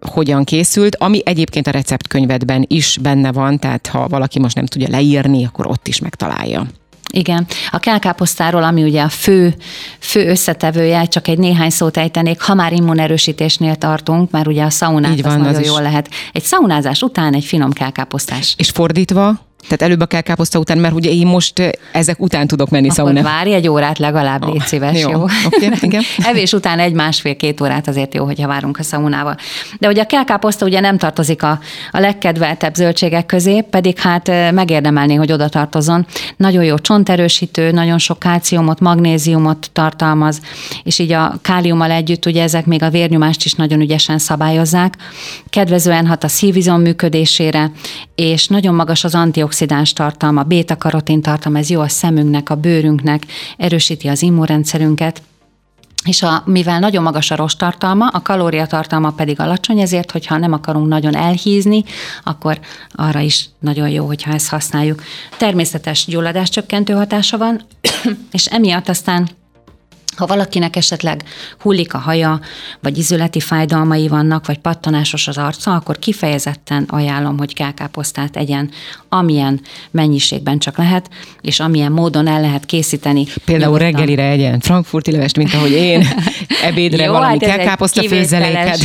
hogyan 0.00 0.44
készült, 0.44 0.96
ami 0.96 1.20
egyébként 1.24 1.66
a 1.66 1.70
receptkönyvedben 1.70 2.64
is 2.68 2.98
benne 3.02 3.32
van, 3.32 3.58
tehát 3.58 3.86
ha 3.86 4.08
valaki 4.08 4.38
most 4.38 4.56
nem 4.56 4.66
tudja 4.66 4.88
leírni, 4.90 5.44
akkor 5.44 5.66
ott 5.66 5.88
is 5.88 5.98
megtalálja. 5.98 6.66
Igen. 7.10 7.46
A 7.70 7.78
kelkáposztáról, 7.78 8.62
ami 8.62 8.82
ugye 8.82 9.02
a 9.02 9.08
fő, 9.08 9.54
fő 9.98 10.28
összetevője, 10.28 11.04
csak 11.04 11.28
egy 11.28 11.38
néhány 11.38 11.70
szót 11.70 11.96
ejtenék, 11.96 12.40
ha 12.40 12.54
már 12.54 12.72
immunerősítésnél 12.72 13.74
tartunk, 13.74 14.30
mert 14.30 14.46
ugye 14.46 14.64
a 14.64 14.70
szaunát 14.70 15.12
Így 15.12 15.22
van, 15.22 15.32
az, 15.32 15.38
az 15.38 15.44
nagyon 15.44 15.60
is. 15.60 15.66
jól 15.66 15.82
lehet. 15.82 16.10
Egy 16.32 16.42
szaunázás 16.42 17.02
után 17.02 17.34
egy 17.34 17.44
finom 17.44 17.72
kelkáposztás. 17.72 18.54
És 18.58 18.70
fordítva? 18.70 19.47
Tehát 19.62 19.82
előbb 19.82 20.00
a 20.00 20.06
kell 20.06 20.20
káposzta 20.20 20.58
után, 20.58 20.78
mert 20.78 20.94
ugye 20.94 21.10
én 21.10 21.26
most 21.26 21.78
ezek 21.92 22.20
után 22.20 22.46
tudok 22.46 22.70
menni 22.70 22.90
szaunába. 22.90 23.28
várj 23.28 23.52
egy 23.52 23.68
órát 23.68 23.98
legalább, 23.98 24.44
légy 24.52 24.60
szíves, 24.60 25.00
jó? 25.00 25.10
jó? 25.10 25.22
Okay, 25.22 25.70
igen. 25.80 26.02
Evés 26.30 26.52
után 26.52 26.78
egy 26.78 26.92
másfél-két 26.92 27.60
órát 27.60 27.88
azért 27.88 28.14
jó, 28.14 28.24
hogyha 28.24 28.46
várunk 28.46 28.78
a 28.78 28.82
szaunába. 28.82 29.36
De 29.78 29.88
ugye 29.88 30.02
a 30.02 30.06
kelkáposzta 30.06 30.66
ugye 30.66 30.80
nem 30.80 30.98
tartozik 30.98 31.42
a, 31.42 31.58
a 31.90 31.98
legkedveltebb 31.98 32.74
zöldségek 32.74 33.26
közé, 33.26 33.60
pedig 33.60 33.98
hát 33.98 34.52
megérdemelné, 34.52 35.14
hogy 35.14 35.32
oda 35.32 35.48
tartozon. 35.48 36.06
Nagyon 36.36 36.64
jó 36.64 36.78
csonterősítő, 36.78 37.70
nagyon 37.70 37.98
sok 37.98 38.18
kálciumot, 38.18 38.80
magnéziumot 38.80 39.70
tartalmaz, 39.72 40.40
és 40.82 40.98
így 40.98 41.12
a 41.12 41.38
káliummal 41.42 41.90
együtt 41.90 42.26
ugye 42.26 42.42
ezek 42.42 42.66
még 42.66 42.82
a 42.82 42.90
vérnyomást 42.90 43.44
is 43.44 43.52
nagyon 43.52 43.80
ügyesen 43.80 44.18
szabályozzák. 44.18 44.94
Kedvezően 45.50 46.06
hat 46.06 46.24
a 46.24 46.28
szívizom 46.28 46.80
működésére, 46.80 47.70
és 48.14 48.46
nagyon 48.46 48.74
magas 48.74 49.04
az 49.04 49.14
antioxidáns 49.14 49.47
antioxidáns 49.48 49.92
tartalma, 49.92 50.42
béta-karotin 50.42 51.22
tartalma, 51.22 51.58
ez 51.58 51.70
jó 51.70 51.80
a 51.80 51.88
szemünknek, 51.88 52.50
a 52.50 52.54
bőrünknek, 52.54 53.22
erősíti 53.56 54.08
az 54.08 54.22
immunrendszerünket, 54.22 55.22
és 56.04 56.22
a, 56.22 56.42
mivel 56.46 56.78
nagyon 56.78 57.02
magas 57.02 57.30
a 57.30 57.36
rostartalma, 57.36 58.06
a 58.06 58.22
kalóriatartalma 58.22 59.10
pedig 59.10 59.40
alacsony, 59.40 59.80
ezért, 59.80 60.10
hogyha 60.10 60.36
nem 60.36 60.52
akarunk 60.52 60.88
nagyon 60.88 61.16
elhízni, 61.16 61.84
akkor 62.24 62.60
arra 62.92 63.20
is 63.20 63.48
nagyon 63.58 63.88
jó, 63.88 64.06
hogyha 64.06 64.32
ezt 64.32 64.48
használjuk. 64.48 65.02
Természetes 65.36 66.04
gyulladáscsökkentő 66.06 66.92
hatása 66.92 67.38
van, 67.38 67.60
és 68.32 68.46
emiatt 68.46 68.88
aztán 68.88 69.28
ha 70.18 70.26
valakinek 70.26 70.76
esetleg 70.76 71.22
hullik 71.60 71.94
a 71.94 71.98
haja, 71.98 72.40
vagy 72.80 72.98
izületi 72.98 73.40
fájdalmai 73.40 74.08
vannak, 74.08 74.46
vagy 74.46 74.58
pattanásos 74.58 75.28
az 75.28 75.38
arca, 75.38 75.74
akkor 75.74 75.98
kifejezetten 75.98 76.84
ajánlom, 76.88 77.38
hogy 77.38 77.54
kelkáposztát 77.54 78.36
egyen, 78.36 78.70
amilyen 79.08 79.60
mennyiségben 79.90 80.58
csak 80.58 80.76
lehet, 80.76 81.10
és 81.40 81.60
amilyen 81.60 81.92
módon 81.92 82.26
el 82.26 82.40
lehet 82.40 82.66
készíteni. 82.66 83.24
Például 83.44 83.72
nyugodtan. 83.72 83.90
reggelire 83.90 84.28
egyen 84.30 84.60
frankfurti 84.60 85.10
levest, 85.10 85.36
mint 85.36 85.54
ahogy 85.54 85.70
én, 85.70 86.08
ebédre 86.68 87.04
Jó, 87.04 87.12
valami 87.12 87.38
hát 87.44 87.56
kelkáposzta 87.56 88.02
főzeléket. 88.08 88.78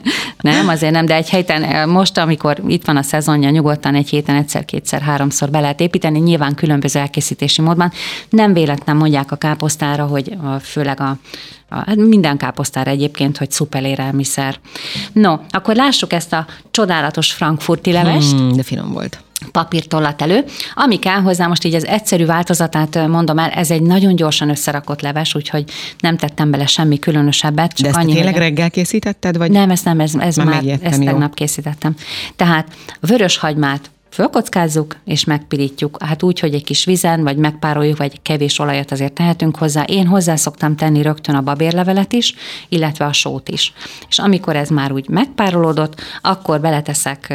nem, 0.40 0.68
azért 0.68 0.92
nem, 0.92 1.06
de 1.06 1.14
egy 1.14 1.30
héten, 1.30 1.88
most, 1.88 2.18
amikor 2.18 2.62
itt 2.66 2.84
van 2.84 2.96
a 2.96 3.02
szezonja, 3.02 3.50
nyugodtan 3.50 3.94
egy 3.94 4.08
héten 4.08 4.36
egyszer, 4.36 4.64
kétszer, 4.64 5.00
háromszor 5.00 5.50
be 5.50 5.60
lehet 5.60 5.80
építeni, 5.80 6.18
nyilván 6.18 6.54
különböző 6.54 7.00
elkészítési 7.00 7.60
módban. 7.60 7.92
Nem 8.28 8.52
véletlen 8.52 8.96
mondják 8.96 9.32
a 9.32 9.36
káposztára, 9.36 10.06
hogy 10.06 10.36
a 10.42 10.58
főleg 10.74 11.00
a, 11.00 11.16
a 11.68 11.74
hát 11.74 11.96
minden 11.96 12.36
káposztára 12.36 12.90
egyébként, 12.90 13.38
hogy 13.38 13.50
szupelérelmiszer. 13.50 14.58
No, 15.12 15.36
akkor 15.50 15.74
lássuk 15.76 16.12
ezt 16.12 16.32
a 16.32 16.46
csodálatos 16.70 17.32
frankfurti 17.32 17.92
levest. 17.92 18.30
Hmm, 18.30 18.52
de 18.52 18.62
finom 18.62 18.92
volt 18.92 19.18
papírtollat 19.52 20.22
elő. 20.22 20.44
Ami 20.74 20.98
kell 20.98 21.20
hozzá, 21.20 21.46
most 21.46 21.64
így 21.64 21.74
az 21.74 21.86
egyszerű 21.86 22.24
változatát 22.24 23.06
mondom 23.06 23.38
el, 23.38 23.50
ez 23.50 23.70
egy 23.70 23.82
nagyon 23.82 24.16
gyorsan 24.16 24.48
összerakott 24.50 25.00
leves, 25.00 25.34
úgyhogy 25.34 25.64
nem 25.98 26.16
tettem 26.16 26.50
bele 26.50 26.66
semmi 26.66 26.98
különösebbet. 26.98 27.72
Csak 27.72 27.82
De 27.82 27.88
ezt 27.88 27.98
annyi, 27.98 28.12
tényleg 28.12 28.36
reggel 28.36 28.70
készítetted? 28.70 29.36
Vagy? 29.36 29.50
Nem, 29.50 29.70
ezt 29.70 29.84
nem, 29.84 30.00
ez, 30.00 30.14
ez 30.14 30.36
már, 30.36 30.46
már 30.46 30.78
ezt 30.82 31.04
tegnap 31.04 31.34
készítettem. 31.34 31.94
Tehát 32.36 32.68
vörös 33.00 33.36
hagymát, 33.36 33.90
fölkockázzuk, 34.14 34.96
és 35.04 35.24
megpirítjuk. 35.24 36.02
Hát 36.02 36.22
úgy, 36.22 36.40
hogy 36.40 36.54
egy 36.54 36.64
kis 36.64 36.84
vizen, 36.84 37.22
vagy 37.22 37.36
megpároljuk, 37.36 37.96
vagy 37.96 38.22
kevés 38.22 38.58
olajat 38.58 38.92
azért 38.92 39.12
tehetünk 39.12 39.56
hozzá. 39.56 39.82
Én 39.82 40.06
hozzá 40.06 40.36
szoktam 40.36 40.76
tenni 40.76 41.02
rögtön 41.02 41.34
a 41.34 41.42
babérlevelet 41.42 42.12
is, 42.12 42.34
illetve 42.68 43.04
a 43.04 43.12
sót 43.12 43.48
is. 43.48 43.72
És 44.08 44.18
amikor 44.18 44.56
ez 44.56 44.68
már 44.68 44.92
úgy 44.92 45.08
megpárolódott, 45.08 46.00
akkor 46.22 46.60
beleteszek 46.60 47.34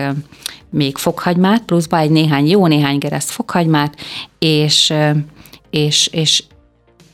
még 0.69 0.97
fokhagymát, 0.97 1.61
pluszba 1.61 1.97
egy 1.97 2.11
néhány, 2.11 2.47
jó 2.47 2.67
néhány 2.67 2.97
gereszt 2.97 3.29
fokhagymát, 3.29 3.95
és 4.39 4.93
és, 5.69 6.07
és 6.07 6.43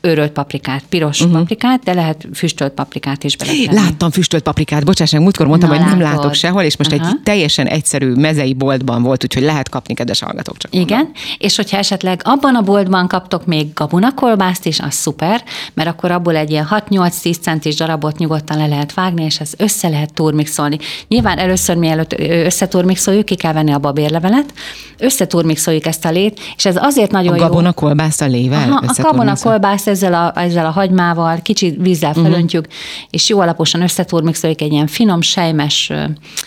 őrölt 0.06 0.32
paprikát, 0.32 0.84
piros 0.90 1.22
uh-huh. 1.22 1.38
paprikát, 1.38 1.84
de 1.84 1.94
lehet 1.94 2.28
füstölt 2.34 2.74
paprikát 2.74 3.24
is 3.24 3.38
bele. 3.38 3.52
Láttam 3.82 4.12
füstölt 4.12 4.44
paprikát, 4.44 4.86
bocsáss 4.86 5.12
meg, 5.12 5.22
múltkor 5.22 5.48
mondtam, 5.48 5.70
Na, 5.70 5.76
hogy 5.76 5.86
látod. 5.86 6.00
nem 6.00 6.12
látok 6.12 6.34
sehol, 6.34 6.62
és 6.62 6.78
most 6.78 6.92
uh-huh. 6.92 7.08
egy 7.08 7.22
teljesen 7.24 7.68
egyszerű 7.68 8.14
mezei 8.14 8.54
boltban 8.54 9.04
volt, 9.04 9.24
úgyhogy 9.24 9.44
lehet 9.44 9.70
kapni, 9.70 9.94
kedves 9.94 10.20
hallgatók 10.20 10.58
csak. 10.58 10.74
Igen, 10.74 10.98
mondom. 10.98 11.14
és 11.38 11.56
hogyha 11.56 11.78
esetleg 11.78 12.22
abban 12.24 12.56
a 12.56 12.62
boltban 12.62 13.08
kaptok 13.08 13.46
még 13.46 13.74
gabonakolbászt 13.74 14.66
is, 14.66 14.80
az 14.80 14.94
szuper, 14.94 15.44
mert 15.74 15.90
akkor 15.90 16.12
abból 16.12 16.36
egy 16.36 16.52
ilyen 16.52 16.68
6-8-10 16.70 17.42
centis 17.42 17.76
darabot 17.76 18.18
nyugodtan 18.18 18.58
le 18.58 18.68
lehet 18.68 18.94
vágni, 18.94 19.24
és 19.24 19.40
ez 19.40 19.54
össze 19.58 19.88
lehet 19.88 20.14
turmixolni. 20.14 20.78
Nyilván 21.08 21.38
először 21.38 21.76
mielőtt 21.76 22.20
összeturmixoljuk, 22.20 23.26
ki 23.26 23.36
kell 23.36 23.54
venni 23.54 23.72
a 23.74 23.80
babérlevelet, 23.80 24.54
összeturmixoljuk 24.98 25.86
ezt 25.86 26.06
a 26.06 26.12
lét, 26.12 26.40
és 26.58 26.66
ez 26.66 26.76
azért 26.80 27.12
nagyon 27.12 27.34
a 27.34 27.36
jó. 27.36 27.44
A 27.44 27.48
gabonakolbászt 27.48 28.22
a 28.22 28.26
lével? 28.26 28.72
Aha, 28.72 28.84
a 28.88 29.02
gabonakolbászt 29.02 29.88
ezzel 29.96 30.14
a, 30.14 30.40
ezzel 30.40 30.66
a 30.66 30.70
hagymával, 30.70 31.40
kicsit 31.42 31.76
vízzel 31.82 32.10
uh-huh. 32.10 32.26
felöntjük, 32.26 32.68
és 33.10 33.30
jó 33.30 33.40
alaposan 33.40 33.82
összeturmixoljuk 33.82 34.62
egy 34.62 34.72
ilyen 34.72 34.88
finom, 34.88 35.22
sejmes... 35.22 35.92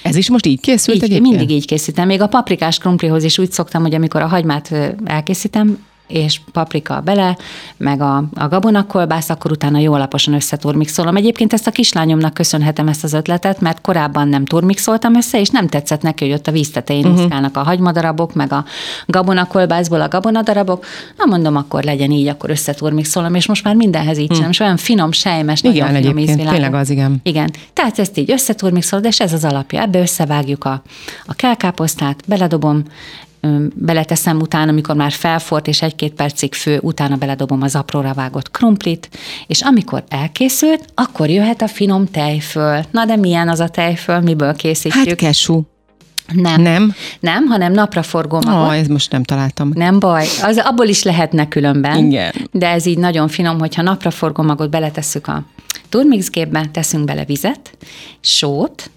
Ez 0.02 0.16
is 0.16 0.30
most 0.30 0.46
így 0.46 0.60
készült 0.60 0.96
így, 0.96 1.02
egyébként? 1.02 1.28
Mindig 1.28 1.56
így 1.56 1.66
készítem. 1.66 2.06
Még 2.06 2.20
a 2.20 2.26
paprikás 2.26 2.78
krumplihoz 2.78 3.24
is 3.24 3.38
úgy 3.38 3.52
szoktam, 3.52 3.82
hogy 3.82 3.94
amikor 3.94 4.22
a 4.22 4.26
hagymát 4.26 4.74
elkészítem, 5.04 5.86
és 6.08 6.40
paprika 6.52 7.00
bele, 7.00 7.36
meg 7.76 8.00
a, 8.00 8.24
a 8.34 8.48
gabonakolbász, 8.48 9.28
akkor 9.28 9.50
utána 9.50 9.78
jó 9.78 9.92
alaposan 9.92 10.34
összeturmixolom. 10.34 11.16
Egyébként 11.16 11.52
ezt 11.52 11.66
a 11.66 11.70
kislányomnak 11.70 12.34
köszönhetem 12.34 12.88
ezt 12.88 13.04
az 13.04 13.12
ötletet, 13.12 13.60
mert 13.60 13.80
korábban 13.80 14.28
nem 14.28 14.44
turmixoltam 14.44 15.16
össze, 15.16 15.40
és 15.40 15.48
nem 15.48 15.68
tetszett 15.68 16.02
neki, 16.02 16.24
hogy 16.24 16.34
ott 16.34 16.46
a 16.46 16.52
víztetején 16.52 17.04
uh-huh. 17.04 17.22
úszkálnak 17.22 17.56
a 17.56 17.62
hagymadarabok, 17.62 18.34
meg 18.34 18.52
a 18.52 18.64
gabonakolbászból 19.06 20.00
a 20.00 20.08
gabonadarabok. 20.08 20.84
Na 21.16 21.24
mondom, 21.24 21.56
akkor 21.56 21.82
legyen 21.82 22.10
így, 22.10 22.26
akkor 22.26 22.50
összeturmixolom, 22.50 23.34
és 23.34 23.46
most 23.46 23.64
már 23.64 23.74
mindenhez 23.74 24.18
így 24.18 24.34
sem, 24.34 24.50
és 24.50 24.60
olyan 24.60 24.76
finom, 24.76 25.12
sejmes, 25.12 25.62
igen, 25.62 25.86
nagyon 25.86 26.00
finom 26.02 26.18
ízvilág. 26.18 26.52
Tényleg 26.52 26.74
az, 26.74 26.90
igen. 26.90 27.20
Igen. 27.22 27.50
Tehát 27.72 27.98
ezt 27.98 28.18
így 28.18 28.30
összeturmixolod, 28.30 29.04
és 29.04 29.20
ez 29.20 29.32
az 29.32 29.44
alapja. 29.44 29.80
Ebbe 29.80 30.00
összevágjuk 30.00 30.64
a, 30.64 30.82
a 31.26 31.34
kelkáposztát, 31.34 32.22
beledobom, 32.26 32.82
beleteszem 33.74 34.40
utána, 34.40 34.70
amikor 34.70 34.94
már 34.94 35.12
felfort, 35.12 35.66
és 35.66 35.82
egy-két 35.82 36.12
percig 36.12 36.54
fő, 36.54 36.78
utána 36.82 37.16
beledobom 37.16 37.62
az 37.62 37.74
apróra 37.74 38.12
vágott 38.12 38.50
krumplit, 38.50 39.08
és 39.46 39.60
amikor 39.60 40.04
elkészült, 40.08 40.84
akkor 40.94 41.28
jöhet 41.28 41.62
a 41.62 41.68
finom 41.68 42.06
tejföl. 42.06 42.84
Na 42.90 43.04
de 43.04 43.16
milyen 43.16 43.48
az 43.48 43.60
a 43.60 43.68
tejföl, 43.68 44.20
miből 44.20 44.54
készítjük? 44.54 45.06
Hát 45.06 45.14
kesú. 45.14 45.66
Nem. 46.34 46.62
Nem? 46.62 46.94
Nem, 47.20 47.46
hanem 47.46 47.72
napraforgó 47.72 48.40
magot. 48.46 48.68
Ah, 48.68 48.78
ez 48.78 48.86
most 48.86 49.10
nem 49.10 49.22
találtam. 49.22 49.70
Nem 49.74 49.98
baj, 49.98 50.26
az, 50.42 50.58
abból 50.64 50.86
is 50.86 51.02
lehetne 51.02 51.48
különben. 51.48 52.04
Igen. 52.04 52.32
De 52.52 52.68
ez 52.68 52.86
így 52.86 52.98
nagyon 52.98 53.28
finom, 53.28 53.58
hogyha 53.58 53.82
napraforgó 53.82 54.42
magot 54.42 54.70
beletesszük 54.70 55.26
a 55.26 55.42
turmixgépbe, 55.88 56.66
teszünk 56.72 57.04
bele 57.04 57.24
vizet, 57.24 57.76
sót, 58.20 58.90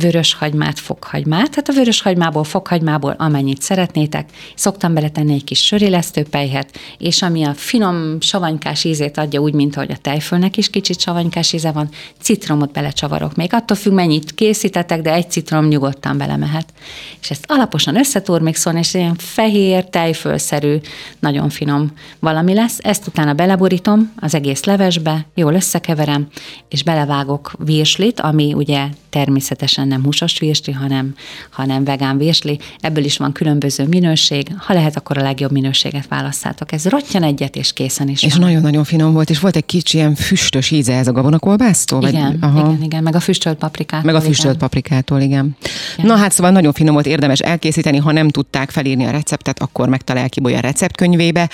vörös 0.00 0.34
hagymát, 0.34 0.78
fokhagymát, 0.78 1.54
hát 1.54 1.68
a 1.68 1.72
vörös 1.72 2.00
hagymából, 2.00 2.44
fokhagymából 2.44 3.14
amennyit 3.18 3.62
szeretnétek. 3.62 4.30
Szoktam 4.54 4.94
beletenni 4.94 5.34
egy 5.34 5.44
kis 5.44 5.64
sörélesztőpejhet, 5.64 6.78
és 6.98 7.22
ami 7.22 7.44
a 7.44 7.54
finom 7.54 8.20
savanykás 8.20 8.84
ízét 8.84 9.18
adja, 9.18 9.40
úgy, 9.40 9.52
mint 9.52 9.76
ahogy 9.76 9.90
a 9.90 9.96
tejfölnek 9.96 10.56
is 10.56 10.70
kicsit 10.70 11.00
savanykás 11.00 11.52
íze 11.52 11.72
van, 11.72 11.88
citromot 12.20 12.72
belecsavarok. 12.72 13.34
Még 13.34 13.52
attól 13.52 13.76
függ, 13.76 13.92
mennyit 13.92 14.34
készítetek, 14.34 15.00
de 15.02 15.12
egy 15.12 15.30
citrom 15.30 15.66
nyugodtan 15.66 16.18
belemehet. 16.18 16.72
És 17.20 17.30
ezt 17.30 17.44
alaposan 17.48 17.96
összeturmixolni, 17.96 18.78
és 18.78 18.94
ilyen 18.94 19.16
fehér, 19.18 19.84
tejfölszerű, 19.84 20.76
nagyon 21.18 21.48
finom 21.48 21.92
valami 22.18 22.54
lesz. 22.54 22.78
Ezt 22.82 23.06
utána 23.06 23.32
beleborítom 23.32 24.12
az 24.16 24.34
egész 24.34 24.64
levesbe, 24.64 25.26
jól 25.34 25.54
összekeverem, 25.54 26.28
és 26.68 26.82
belevágok 26.82 27.52
virslit, 27.58 28.20
ami 28.20 28.54
ugye 28.54 28.86
természetesen 29.10 29.85
nem 29.86 30.04
húsos 30.04 30.38
virsli, 30.38 30.72
hanem, 30.72 31.14
hanem 31.50 31.84
vegán 31.84 32.18
virsli. 32.18 32.58
Ebből 32.80 33.04
is 33.04 33.16
van 33.16 33.32
különböző 33.32 33.84
minőség. 33.86 34.46
Ha 34.58 34.74
lehet, 34.74 34.96
akkor 34.96 35.18
a 35.18 35.22
legjobb 35.22 35.50
minőséget 35.52 36.08
válasszátok. 36.08 36.72
Ez 36.72 36.86
rottyan 36.88 37.22
egyet, 37.22 37.56
és 37.56 37.72
készen 37.72 38.08
is 38.08 38.22
És 38.22 38.32
van. 38.34 38.46
nagyon-nagyon 38.46 38.84
finom 38.84 39.12
volt, 39.12 39.30
és 39.30 39.38
volt 39.40 39.56
egy 39.56 39.66
kicsi 39.66 39.96
ilyen 39.96 40.14
füstös 40.14 40.70
íze 40.70 40.94
ez 40.96 41.06
a 41.08 41.12
gabonakolbásztól? 41.12 42.00
vagy- 42.00 42.12
Igen, 42.12 42.36
Aha. 42.40 42.58
igen, 42.60 42.82
igen, 42.82 43.02
meg 43.02 43.14
a 43.14 43.20
füstölt 43.20 43.58
paprikát. 43.58 44.02
Meg 44.02 44.14
a 44.14 44.20
füstölt 44.20 44.56
paprikától, 44.58 45.20
igen. 45.20 45.56
igen. 45.96 46.06
Na 46.06 46.16
hát 46.16 46.32
szóval 46.32 46.52
nagyon 46.52 46.72
finom 46.72 46.94
volt, 46.94 47.06
érdemes 47.06 47.38
elkészíteni, 47.38 47.96
ha 47.96 48.12
nem 48.12 48.28
tudták 48.28 48.70
felírni 48.70 49.04
a 49.04 49.10
receptet, 49.10 49.60
akkor 49.60 49.88
megtalálják 49.88 50.36
Ibolya 50.36 50.60
receptkönyvébe. 50.60 51.48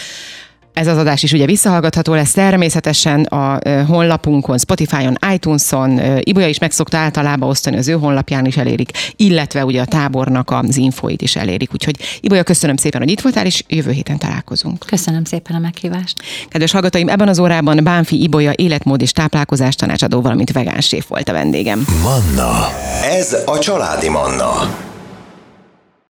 Ez 0.72 0.86
az 0.86 0.96
adás 0.96 1.22
is 1.22 1.32
ugye 1.32 1.46
visszahallgatható 1.46 2.14
lesz 2.14 2.32
természetesen 2.32 3.22
a 3.22 3.58
honlapunkon, 3.86 4.58
Spotify-on, 4.58 5.16
iTunes-on. 5.32 6.00
Ibolya 6.20 6.48
is 6.48 6.58
meg 6.58 6.70
szokta 6.70 6.96
általában 6.96 7.48
osztani, 7.48 7.76
az 7.76 7.88
ő 7.88 7.92
honlapján 7.92 8.44
is 8.44 8.56
elérik, 8.56 8.90
illetve 9.16 9.64
ugye 9.64 9.80
a 9.80 9.84
tábornak 9.84 10.50
az 10.50 10.76
infóit 10.76 11.22
is 11.22 11.36
elérik. 11.36 11.72
Úgyhogy 11.72 11.96
Ibolya, 12.20 12.42
köszönöm 12.42 12.76
szépen, 12.76 13.00
hogy 13.00 13.10
itt 13.10 13.20
voltál, 13.20 13.46
és 13.46 13.64
jövő 13.68 13.90
héten 13.90 14.18
találkozunk. 14.18 14.84
Köszönöm 14.86 15.24
szépen 15.24 15.56
a 15.56 15.58
meghívást. 15.58 16.14
Kedves 16.48 16.72
hallgatóim, 16.72 17.08
ebben 17.08 17.28
az 17.28 17.38
órában 17.38 17.80
Bánfi 17.82 18.22
Ibolya 18.22 18.52
életmód 18.52 19.02
és 19.02 19.12
táplálkozás 19.12 19.74
tanácsadó, 19.74 20.20
valamint 20.20 20.52
vegánséf 20.52 21.06
volt 21.08 21.28
a 21.28 21.32
vendégem. 21.32 21.86
Manna. 22.02 22.68
Ez 23.10 23.36
a 23.46 23.58
családi 23.58 24.08
Manna. 24.08 24.90